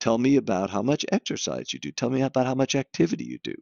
tell 0.01 0.19
me 0.19 0.37
about 0.37 0.71
how 0.71 0.83
much 0.83 1.07
exercise 1.13 1.73
you 1.73 1.79
do. 1.79 1.93
Tell 1.93 2.11
me 2.11 2.23
about 2.23 2.47
how 2.47 2.55
much 2.55 2.75
activity 2.75 3.25
you 3.25 3.39
do. 3.45 3.55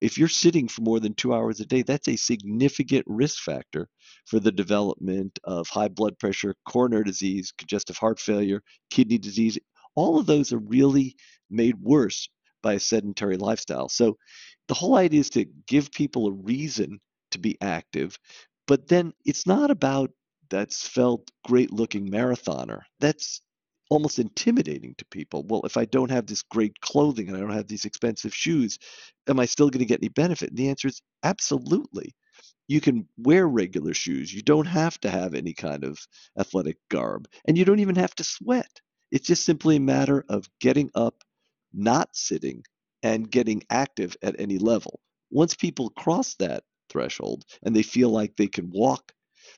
If 0.00 0.16
you're 0.16 0.28
sitting 0.28 0.68
for 0.68 0.82
more 0.82 1.00
than 1.00 1.14
two 1.14 1.34
hours 1.34 1.60
a 1.60 1.66
day, 1.66 1.82
that's 1.82 2.08
a 2.08 2.16
significant 2.16 3.04
risk 3.06 3.42
factor 3.42 3.88
for 4.26 4.38
the 4.38 4.52
development 4.52 5.38
of 5.44 5.68
high 5.68 5.88
blood 5.88 6.18
pressure, 6.18 6.54
coronary 6.66 7.04
disease, 7.04 7.52
congestive 7.56 7.96
heart 7.96 8.20
failure, 8.20 8.62
kidney 8.90 9.18
disease. 9.18 9.58
All 9.96 10.18
of 10.18 10.26
those 10.26 10.52
are 10.52 10.58
really 10.58 11.16
made 11.50 11.74
worse 11.80 12.28
by 12.62 12.74
a 12.74 12.80
sedentary 12.80 13.36
lifestyle. 13.36 13.88
So 13.88 14.16
the 14.68 14.74
whole 14.74 14.96
idea 14.96 15.20
is 15.20 15.30
to 15.30 15.46
give 15.66 15.90
people 15.90 16.28
a 16.28 16.32
reason 16.32 17.00
to 17.32 17.38
be 17.38 17.56
active, 17.60 18.18
but 18.68 18.86
then 18.86 19.12
it's 19.24 19.46
not 19.46 19.70
about 19.72 20.12
that 20.50 20.72
svelte, 20.72 21.30
great 21.44 21.72
looking 21.72 22.08
marathoner. 22.08 22.82
That's 23.00 23.40
almost 23.90 24.18
intimidating 24.18 24.94
to 24.98 25.04
people. 25.06 25.44
Well, 25.48 25.62
if 25.64 25.78
I 25.78 25.86
don't 25.86 26.10
have 26.10 26.26
this 26.26 26.42
great 26.42 26.78
clothing 26.80 27.28
and 27.28 27.36
I 27.36 27.40
don't 27.40 27.54
have 27.54 27.66
these 27.66 27.86
expensive 27.86 28.34
shoes, 28.34 28.78
am 29.26 29.40
I 29.40 29.46
still 29.46 29.70
going 29.70 29.80
to 29.80 29.86
get 29.86 30.00
any 30.00 30.10
benefit? 30.10 30.50
And 30.50 30.58
the 30.58 30.68
answer 30.68 30.88
is 30.88 31.00
absolutely. 31.22 32.14
You 32.68 32.82
can 32.82 33.08
wear 33.16 33.48
regular 33.48 33.94
shoes. 33.94 34.32
You 34.32 34.42
don't 34.42 34.66
have 34.66 35.00
to 35.00 35.10
have 35.10 35.32
any 35.32 35.54
kind 35.54 35.84
of 35.84 35.98
athletic 36.38 36.76
garb, 36.90 37.26
and 37.46 37.56
you 37.56 37.64
don't 37.64 37.80
even 37.80 37.96
have 37.96 38.14
to 38.16 38.24
sweat. 38.24 38.80
It's 39.10 39.26
just 39.26 39.46
simply 39.46 39.76
a 39.76 39.80
matter 39.80 40.22
of 40.28 40.46
getting 40.60 40.90
up, 40.94 41.24
not 41.72 42.10
sitting, 42.12 42.62
and 43.02 43.30
getting 43.30 43.62
active 43.70 44.14
at 44.22 44.38
any 44.38 44.58
level. 44.58 45.00
Once 45.30 45.54
people 45.54 45.88
cross 45.90 46.34
that 46.34 46.64
threshold 46.88 47.44
and 47.62 47.74
they 47.74 47.82
feel 47.82 48.10
like 48.10 48.36
they 48.36 48.48
can 48.48 48.70
walk 48.72 49.12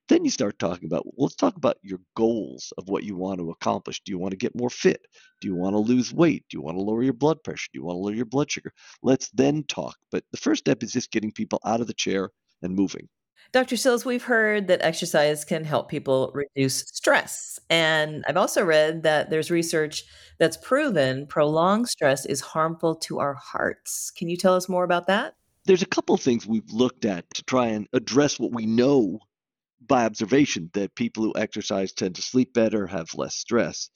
then 0.08 0.24
you 0.24 0.30
start 0.30 0.58
talking 0.58 0.86
about, 0.86 1.06
well, 1.06 1.26
let's 1.26 1.36
talk 1.36 1.56
about 1.56 1.78
your 1.82 2.00
goals 2.16 2.72
of 2.78 2.88
what 2.88 3.04
you 3.04 3.16
want 3.16 3.38
to 3.38 3.50
accomplish. 3.50 4.00
Do 4.04 4.12
you 4.12 4.18
want 4.18 4.32
to 4.32 4.36
get 4.36 4.56
more 4.56 4.70
fit? 4.70 5.06
Do 5.40 5.48
you 5.48 5.54
want 5.54 5.74
to 5.74 5.78
lose 5.78 6.12
weight? 6.12 6.44
Do 6.48 6.56
you 6.56 6.62
want 6.62 6.76
to 6.76 6.82
lower 6.82 7.02
your 7.02 7.12
blood 7.12 7.42
pressure? 7.42 7.68
Do 7.72 7.78
you 7.78 7.84
want 7.84 7.96
to 7.96 8.00
lower 8.00 8.14
your 8.14 8.24
blood 8.24 8.50
sugar? 8.50 8.72
Let's 9.02 9.30
then 9.30 9.64
talk. 9.68 9.96
But 10.10 10.24
the 10.32 10.38
first 10.38 10.60
step 10.60 10.82
is 10.82 10.92
just 10.92 11.10
getting 11.10 11.32
people 11.32 11.60
out 11.64 11.80
of 11.80 11.86
the 11.86 11.94
chair 11.94 12.30
and 12.62 12.74
moving. 12.74 13.08
Dr. 13.52 13.76
Sills, 13.76 14.04
we've 14.04 14.24
heard 14.24 14.68
that 14.68 14.82
exercise 14.82 15.44
can 15.44 15.64
help 15.64 15.88
people 15.88 16.32
reduce 16.34 16.80
stress. 16.80 17.58
And 17.68 18.24
I've 18.28 18.36
also 18.36 18.64
read 18.64 19.02
that 19.02 19.30
there's 19.30 19.50
research 19.50 20.04
that's 20.38 20.56
proven 20.56 21.26
prolonged 21.26 21.88
stress 21.88 22.26
is 22.26 22.40
harmful 22.40 22.94
to 22.96 23.18
our 23.18 23.34
hearts. 23.34 24.12
Can 24.12 24.28
you 24.28 24.36
tell 24.36 24.54
us 24.54 24.68
more 24.68 24.84
about 24.84 25.08
that? 25.08 25.34
There's 25.66 25.82
a 25.82 25.86
couple 25.86 26.14
of 26.14 26.22
things 26.22 26.46
we've 26.46 26.70
looked 26.72 27.04
at 27.04 27.32
to 27.34 27.44
try 27.44 27.68
and 27.68 27.86
address 27.92 28.38
what 28.38 28.52
we 28.52 28.66
know 28.66 29.20
by 29.80 30.04
observation 30.04 30.70
that 30.74 30.94
people 30.94 31.24
who 31.24 31.32
exercise 31.36 31.92
tend 31.92 32.16
to 32.16 32.22
sleep 32.22 32.52
better, 32.52 32.86
have 32.86 33.14
less 33.14 33.34
stress. 33.34 33.90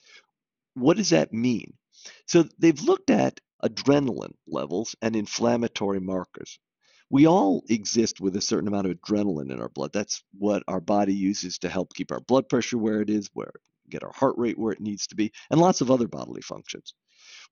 What 0.74 0.96
does 0.96 1.10
that 1.10 1.32
mean? 1.32 1.74
So 2.26 2.44
they've 2.58 2.80
looked 2.80 3.10
at 3.10 3.40
adrenaline 3.62 4.34
levels 4.46 4.94
and 5.00 5.16
inflammatory 5.16 6.00
markers. 6.00 6.58
We 7.10 7.26
all 7.26 7.62
exist 7.68 8.20
with 8.20 8.36
a 8.36 8.40
certain 8.40 8.68
amount 8.68 8.88
of 8.88 8.98
adrenaline 8.98 9.52
in 9.52 9.60
our 9.60 9.68
blood. 9.68 9.92
That's 9.92 10.22
what 10.36 10.62
our 10.68 10.80
body 10.80 11.14
uses 11.14 11.58
to 11.58 11.68
help 11.68 11.94
keep 11.94 12.12
our 12.12 12.20
blood 12.20 12.48
pressure 12.48 12.78
where 12.78 13.00
it 13.00 13.10
is, 13.10 13.28
where 13.32 13.52
get 13.88 14.02
our 14.02 14.12
heart 14.12 14.34
rate 14.38 14.58
where 14.58 14.72
it 14.72 14.80
needs 14.80 15.06
to 15.08 15.14
be, 15.14 15.32
and 15.50 15.60
lots 15.60 15.80
of 15.80 15.90
other 15.90 16.08
bodily 16.08 16.40
functions. 16.40 16.94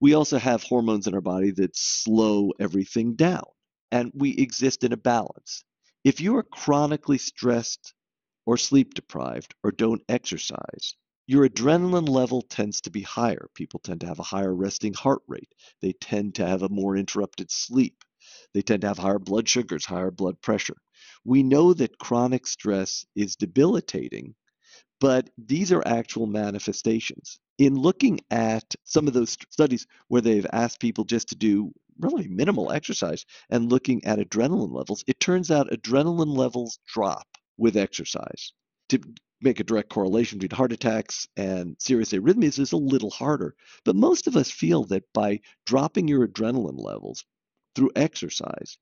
We 0.01 0.15
also 0.15 0.37
have 0.37 0.63
hormones 0.63 1.07
in 1.07 1.13
our 1.13 1.21
body 1.21 1.51
that 1.51 1.75
slow 1.75 2.51
everything 2.59 3.15
down, 3.15 3.45
and 3.93 4.11
we 4.15 4.31
exist 4.31 4.83
in 4.83 4.91
a 4.91 4.97
balance. 4.97 5.63
If 6.03 6.19
you 6.19 6.35
are 6.37 6.43
chronically 6.43 7.19
stressed 7.19 7.93
or 8.47 8.57
sleep 8.57 8.95
deprived 8.95 9.53
or 9.63 9.71
don't 9.71 10.01
exercise, 10.09 10.95
your 11.27 11.47
adrenaline 11.47 12.09
level 12.09 12.41
tends 12.41 12.81
to 12.81 12.89
be 12.89 13.03
higher. 13.03 13.47
People 13.53 13.79
tend 13.79 14.01
to 14.01 14.07
have 14.07 14.17
a 14.17 14.23
higher 14.23 14.53
resting 14.53 14.95
heart 14.95 15.21
rate. 15.27 15.53
They 15.81 15.93
tend 15.93 16.35
to 16.35 16.47
have 16.47 16.63
a 16.63 16.69
more 16.69 16.97
interrupted 16.97 17.51
sleep. 17.51 18.03
They 18.55 18.63
tend 18.63 18.81
to 18.81 18.87
have 18.87 18.97
higher 18.97 19.19
blood 19.19 19.47
sugars, 19.47 19.85
higher 19.85 20.11
blood 20.11 20.41
pressure. 20.41 20.77
We 21.23 21.43
know 21.43 21.73
that 21.75 21.99
chronic 21.99 22.47
stress 22.47 23.05
is 23.15 23.35
debilitating, 23.35 24.33
but 24.99 25.29
these 25.37 25.71
are 25.71 25.87
actual 25.87 26.25
manifestations. 26.25 27.39
In 27.59 27.75
looking 27.75 28.21
at 28.31 28.73
some 28.85 29.07
of 29.07 29.13
those 29.13 29.37
studies 29.51 29.85
where 30.07 30.21
they've 30.21 30.47
asked 30.51 30.79
people 30.79 31.03
just 31.03 31.29
to 31.29 31.35
do 31.35 31.71
really 31.99 32.27
minimal 32.27 32.71
exercise 32.71 33.25
and 33.49 33.71
looking 33.71 34.03
at 34.05 34.19
adrenaline 34.19 34.73
levels, 34.73 35.03
it 35.07 35.19
turns 35.19 35.51
out 35.51 35.71
adrenaline 35.71 36.35
levels 36.35 36.79
drop 36.87 37.27
with 37.57 37.77
exercise. 37.77 38.53
To 38.89 38.99
make 39.41 39.59
a 39.59 39.63
direct 39.63 39.89
correlation 39.89 40.39
between 40.39 40.57
heart 40.57 40.71
attacks 40.71 41.27
and 41.35 41.75
serious 41.79 42.13
arrhythmias 42.13 42.59
is 42.59 42.71
a 42.71 42.77
little 42.77 43.09
harder. 43.09 43.55
But 43.83 43.95
most 43.95 44.27
of 44.27 44.37
us 44.37 44.49
feel 44.49 44.85
that 44.85 45.03
by 45.13 45.41
dropping 45.65 46.07
your 46.07 46.27
adrenaline 46.27 46.81
levels 46.81 47.25
through 47.75 47.91
exercise, 47.95 48.77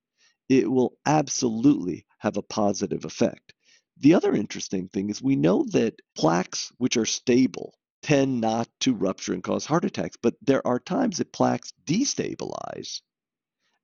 it 0.49 0.69
will 0.69 0.97
absolutely 1.05 2.05
have 2.19 2.37
a 2.37 2.43
positive 2.43 3.05
effect. 3.05 3.53
The 3.97 4.13
other 4.13 4.33
interesting 4.33 4.87
thing 4.87 5.09
is 5.09 5.21
we 5.21 5.35
know 5.35 5.65
that 5.71 5.99
plaques, 6.15 6.71
which 6.77 6.97
are 6.97 7.05
stable, 7.05 7.73
tend 8.01 8.41
not 8.41 8.67
to 8.81 8.93
rupture 8.93 9.33
and 9.33 9.43
cause 9.43 9.65
heart 9.65 9.85
attacks, 9.85 10.17
but 10.21 10.35
there 10.41 10.65
are 10.65 10.79
times 10.79 11.17
that 11.17 11.33
plaques 11.33 11.73
destabilize. 11.85 13.01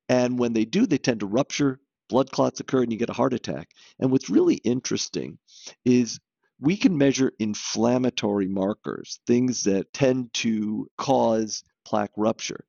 And 0.10 0.40
when 0.40 0.54
they 0.54 0.66
do, 0.66 0.86
they 0.86 0.98
tend 0.98 1.20
to 1.20 1.26
rupture 1.26 1.80
blood 2.10 2.32
clots 2.32 2.60
occur 2.60 2.84
and 2.84 2.92
you 2.92 2.98
get 2.98 3.10
a 3.10 3.14
heart 3.14 3.34
attack. 3.34 3.72
And 4.00 4.12
what's 4.12 4.30
really 4.30 4.56
interesting 4.56 5.38
is 5.86 6.20
we 6.60 6.78
can 6.78 6.98
measure 6.98 7.34
inflammatory 7.40 8.48
markers, 8.48 9.20
things 9.28 9.64
that 9.64 9.94
tend 9.94 10.34
to 10.36 10.88
cause 10.98 11.64
plaque 11.86 12.12
rupture. 12.18 12.66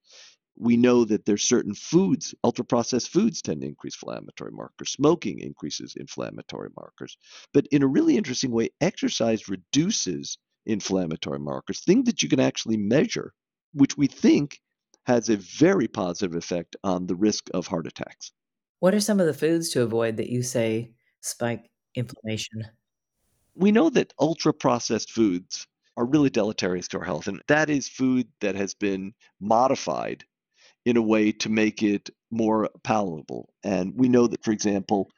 We 0.56 0.76
know 0.76 1.04
that 1.04 1.24
there's 1.24 1.44
certain 1.44 1.74
foods, 1.74 2.34
ultra 2.42 2.64
processed 2.64 3.10
foods 3.10 3.40
tend 3.40 3.60
to 3.60 3.68
increase 3.68 3.94
inflammatory 3.94 4.50
markers. 4.50 4.90
Smoking 4.90 5.38
increases 5.38 5.94
inflammatory 5.96 6.70
markers. 6.76 7.16
But 7.54 7.68
in 7.68 7.84
a 7.84 7.86
really 7.86 8.16
interesting 8.16 8.50
way, 8.50 8.70
exercise 8.80 9.48
reduces 9.48 10.36
inflammatory 10.68 11.40
markers, 11.40 11.80
things 11.80 12.04
that 12.04 12.22
you 12.22 12.28
can 12.28 12.40
actually 12.40 12.76
measure, 12.76 13.32
which 13.72 13.96
we 13.96 14.06
think 14.06 14.60
has 15.06 15.28
a 15.28 15.36
very 15.36 15.88
positive 15.88 16.36
effect 16.36 16.76
on 16.84 17.06
the 17.06 17.16
risk 17.16 17.48
of 17.54 17.66
heart 17.66 17.86
attacks. 17.86 18.30
What 18.80 18.94
are 18.94 19.00
some 19.00 19.18
of 19.18 19.26
the 19.26 19.34
foods 19.34 19.70
to 19.70 19.82
avoid 19.82 20.18
that 20.18 20.28
you 20.28 20.42
say 20.42 20.92
spike 21.20 21.70
inflammation? 21.94 22.62
We 23.54 23.72
know 23.72 23.90
that 23.90 24.12
ultra 24.20 24.52
processed 24.52 25.10
foods 25.10 25.66
are 25.96 26.04
really 26.04 26.30
deleterious 26.30 26.86
to 26.88 26.98
our 26.98 27.04
health, 27.04 27.26
and 27.26 27.42
that 27.48 27.70
is 27.70 27.88
food 27.88 28.28
that 28.40 28.54
has 28.54 28.74
been 28.74 29.14
modified 29.40 30.24
in 30.84 30.96
a 30.96 31.02
way 31.02 31.32
to 31.32 31.48
make 31.48 31.82
it 31.82 32.08
more 32.30 32.70
palatable. 32.84 33.52
And 33.64 33.92
we 33.96 34.08
know 34.08 34.28
that, 34.28 34.44
for 34.44 34.52
example, 34.52 35.10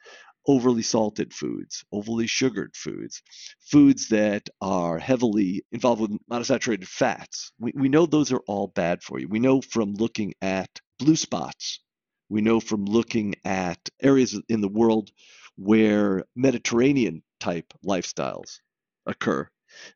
overly 0.46 0.82
salted 0.82 1.32
foods, 1.32 1.84
overly 1.92 2.26
sugared 2.26 2.74
foods, 2.76 3.22
foods 3.60 4.08
that 4.08 4.48
are 4.60 4.98
heavily 4.98 5.62
involved 5.72 6.00
with 6.00 6.18
monounsaturated 6.30 6.86
fats, 6.86 7.52
we, 7.58 7.72
we 7.74 7.88
know 7.88 8.06
those 8.06 8.32
are 8.32 8.42
all 8.46 8.68
bad 8.68 9.02
for 9.02 9.18
you. 9.18 9.28
We 9.28 9.38
know 9.38 9.60
from 9.60 9.94
looking 9.94 10.34
at 10.42 10.68
blue 10.98 11.16
spots 11.16 11.80
we 12.30 12.40
know 12.40 12.60
from 12.60 12.84
looking 12.84 13.34
at 13.44 13.90
areas 14.00 14.40
in 14.48 14.60
the 14.60 14.68
world 14.68 15.10
where 15.56 16.24
Mediterranean 16.36 17.22
type 17.40 17.74
lifestyles 17.84 18.60
occur 19.04 19.48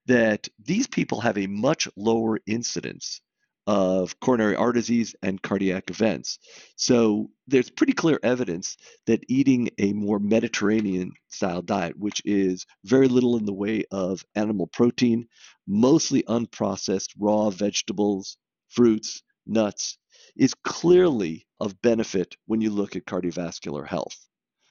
that 0.06 0.48
these 0.62 0.88
people 0.88 1.20
have 1.20 1.38
a 1.38 1.46
much 1.46 1.88
lower 1.96 2.38
incidence 2.46 3.20
of 3.66 4.18
coronary 4.20 4.56
artery 4.56 4.80
disease 4.80 5.14
and 5.22 5.40
cardiac 5.42 5.90
events. 5.90 6.38
So 6.76 7.30
there's 7.46 7.70
pretty 7.70 7.92
clear 7.92 8.18
evidence 8.22 8.76
that 9.06 9.24
eating 9.28 9.70
a 9.78 9.92
more 9.92 10.18
Mediterranean 10.18 11.12
style 11.28 11.62
diet, 11.62 11.98
which 11.98 12.20
is 12.24 12.66
very 12.84 13.08
little 13.08 13.36
in 13.36 13.46
the 13.46 13.52
way 13.52 13.84
of 13.90 14.24
animal 14.34 14.66
protein, 14.66 15.26
mostly 15.66 16.22
unprocessed 16.24 17.10
raw 17.18 17.50
vegetables, 17.50 18.36
fruits, 18.68 19.22
nuts, 19.46 19.98
is 20.36 20.54
clearly 20.64 21.46
of 21.60 21.80
benefit 21.82 22.36
when 22.46 22.60
you 22.60 22.70
look 22.70 22.96
at 22.96 23.06
cardiovascular 23.06 23.86
health. 23.86 24.16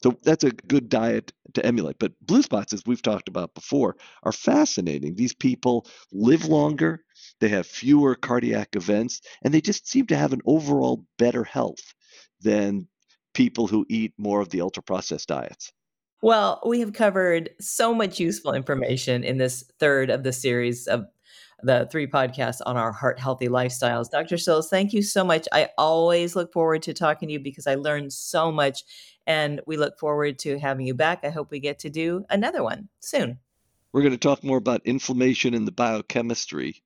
So 0.04 0.18
that's 0.22 0.44
a 0.44 0.52
good 0.52 0.90
diet 0.90 1.32
to 1.54 1.66
emulate. 1.66 1.98
But 1.98 2.12
blue 2.22 2.42
spots, 2.42 2.74
as 2.74 2.84
we've 2.86 3.02
talked 3.02 3.30
about 3.30 3.54
before, 3.54 3.96
are 4.24 4.34
fascinating. 4.34 5.16
These 5.16 5.34
people 5.34 5.88
live 6.12 6.46
longer, 6.46 7.06
they 7.40 7.48
have 7.50 7.66
fewer 7.66 8.16
cardiac 8.16 8.76
events, 8.76 9.22
and 9.44 9.54
they 9.54 9.62
just 9.62 9.88
seem 9.88 10.06
to 10.08 10.18
have 10.18 10.34
an 10.34 10.42
overall 10.46 11.06
better 11.18 11.46
health 11.46 11.94
than 12.42 12.90
people 13.34 13.68
who 13.68 13.86
eat 13.88 14.14
more 14.18 14.42
of 14.42 14.50
the 14.50 14.60
ultra 14.60 14.84
processed 14.84 15.30
diets. 15.30 15.72
Well, 16.22 16.62
we 16.66 16.82
have 16.82 16.92
covered 16.92 17.52
so 17.62 17.94
much 17.94 18.20
useful 18.20 18.54
information 18.54 19.24
in 19.24 19.38
this 19.38 19.64
third 19.80 20.10
of 20.10 20.24
the 20.24 20.34
series 20.34 20.86
of 20.88 21.06
the 21.64 21.88
three 21.92 22.08
podcasts 22.08 22.60
on 22.66 22.76
our 22.76 22.92
heart 22.92 23.20
healthy 23.20 23.48
lifestyles. 23.48 24.10
Dr. 24.10 24.38
Sills, 24.38 24.70
thank 24.70 24.92
you 24.92 25.02
so 25.02 25.24
much. 25.24 25.48
I 25.54 25.70
always 25.78 26.36
look 26.36 26.52
forward 26.52 26.82
to 26.84 26.94
talking 26.94 27.30
to 27.30 27.34
you 27.34 27.40
because 27.40 27.68
I 27.68 27.76
learned 27.76 28.12
so 28.12 28.52
much 28.52 28.84
and 29.28 29.62
we 29.66 29.78
look 29.78 29.98
forward 30.00 30.40
to 30.40 30.60
having 30.60 30.86
you 30.86 30.94
back. 30.94 31.20
I 31.24 31.30
hope 31.30 31.52
we 31.52 31.60
get 31.60 31.80
to 31.80 31.90
do 31.90 32.26
another 32.30 32.64
one 32.64 32.90
soon. 33.00 33.40
We're 33.92 34.02
going 34.02 34.14
to 34.14 34.18
talk 34.18 34.44
more 34.44 34.58
about 34.58 34.82
inflammation 34.86 35.54
and 35.54 35.68
the 35.68 35.72
biochemistry 35.72 36.84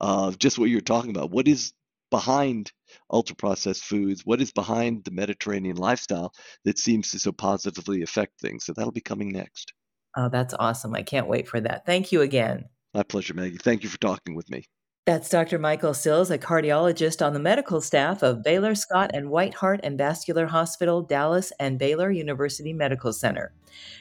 of 0.00 0.38
just 0.38 0.58
what 0.58 0.70
you're 0.70 0.80
talking 0.80 1.10
about. 1.10 1.30
What 1.30 1.48
is 1.48 1.72
behind 2.10 2.72
ultra 3.10 3.36
processed 3.36 3.84
foods? 3.84 4.22
What 4.24 4.40
is 4.40 4.50
behind 4.52 5.04
the 5.04 5.10
Mediterranean 5.10 5.76
lifestyle 5.76 6.32
that 6.64 6.78
seems 6.78 7.10
to 7.12 7.18
so 7.18 7.32
positively 7.32 8.02
affect 8.02 8.40
things? 8.40 8.64
So 8.64 8.72
that'll 8.72 8.92
be 8.92 9.00
coming 9.00 9.30
next. 9.30 9.72
Oh, 10.16 10.28
that's 10.28 10.54
awesome. 10.54 10.94
I 10.94 11.02
can't 11.02 11.28
wait 11.28 11.48
for 11.48 11.60
that. 11.60 11.86
Thank 11.86 12.12
you 12.12 12.22
again. 12.22 12.64
My 12.94 13.02
pleasure, 13.02 13.34
Maggie. 13.34 13.58
Thank 13.58 13.82
you 13.82 13.88
for 13.88 13.98
talking 13.98 14.34
with 14.34 14.50
me. 14.50 14.64
That's 15.06 15.30
Dr. 15.30 15.58
Michael 15.58 15.94
Sills, 15.94 16.30
a 16.30 16.36
cardiologist 16.36 17.24
on 17.24 17.32
the 17.32 17.40
medical 17.40 17.80
staff 17.80 18.22
of 18.22 18.42
Baylor 18.42 18.74
Scott 18.74 19.12
and 19.14 19.30
White 19.30 19.54
Heart 19.54 19.80
and 19.82 19.96
Vascular 19.96 20.46
Hospital, 20.46 21.00
Dallas, 21.00 21.50
and 21.58 21.78
Baylor 21.78 22.10
University 22.10 22.74
Medical 22.74 23.14
Center. 23.14 23.54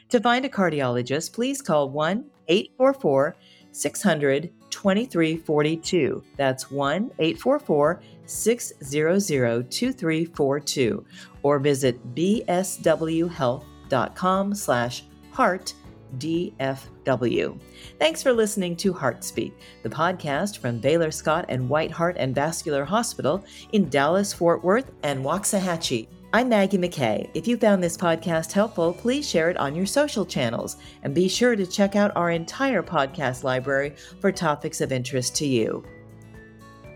To 0.09 0.19
find 0.19 0.43
a 0.43 0.49
cardiologist, 0.49 1.31
please 1.31 1.61
call 1.61 1.89
1 1.91 2.25
844 2.49 3.37
600 3.71 4.51
2342. 4.69 6.23
That's 6.35 6.69
1 6.69 7.11
844 7.19 8.01
600 8.25 9.69
2342. 9.69 11.05
Or 11.43 11.59
visit 11.59 12.15
bswhealth.com 12.15 14.55
slash 14.55 15.03
heart 15.31 15.73
DFW. 16.17 17.59
Thanks 17.99 18.23
for 18.23 18.33
listening 18.33 18.75
to 18.77 18.93
Heartspeak, 18.93 19.53
the 19.83 19.89
podcast 19.89 20.59
from 20.59 20.79
Baylor 20.79 21.11
Scott 21.11 21.45
and 21.49 21.69
White 21.69 21.91
Heart 21.91 22.15
and 22.17 22.33
Vascular 22.33 22.85
Hospital 22.85 23.43
in 23.73 23.89
Dallas, 23.89 24.33
Fort 24.33 24.63
Worth, 24.63 24.91
and 25.03 25.23
Waxahachie. 25.23 26.07
I'm 26.33 26.49
Maggie 26.49 26.77
McKay. 26.77 27.29
If 27.33 27.47
you 27.47 27.57
found 27.57 27.81
this 27.81 27.97
podcast 27.97 28.51
helpful, 28.51 28.93
please 28.93 29.27
share 29.27 29.49
it 29.49 29.57
on 29.57 29.75
your 29.75 29.85
social 29.85 30.25
channels 30.25 30.77
and 31.03 31.15
be 31.15 31.29
sure 31.29 31.55
to 31.55 31.65
check 31.65 31.95
out 31.95 32.15
our 32.15 32.31
entire 32.31 32.83
podcast 32.83 33.43
library 33.43 33.95
for 34.19 34.31
topics 34.31 34.81
of 34.81 34.91
interest 34.91 35.35
to 35.37 35.47
you. 35.47 35.85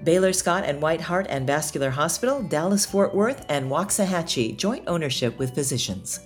Baylor 0.04 0.34
Scott 0.34 0.63
and 0.65 0.82
White 0.82 1.02
Heart 1.02 1.28
and 1.30 1.45
Vascular 1.45 1.91
Hospital, 1.91 2.41
Dallas 2.41 2.86
Fort 2.86 3.13
Worth, 3.13 3.45
and 3.50 3.69
Waxahachie, 3.69 4.58
joint 4.58 4.84
ownership 4.88 5.38
with 5.38 5.54
physicians. 5.54 6.19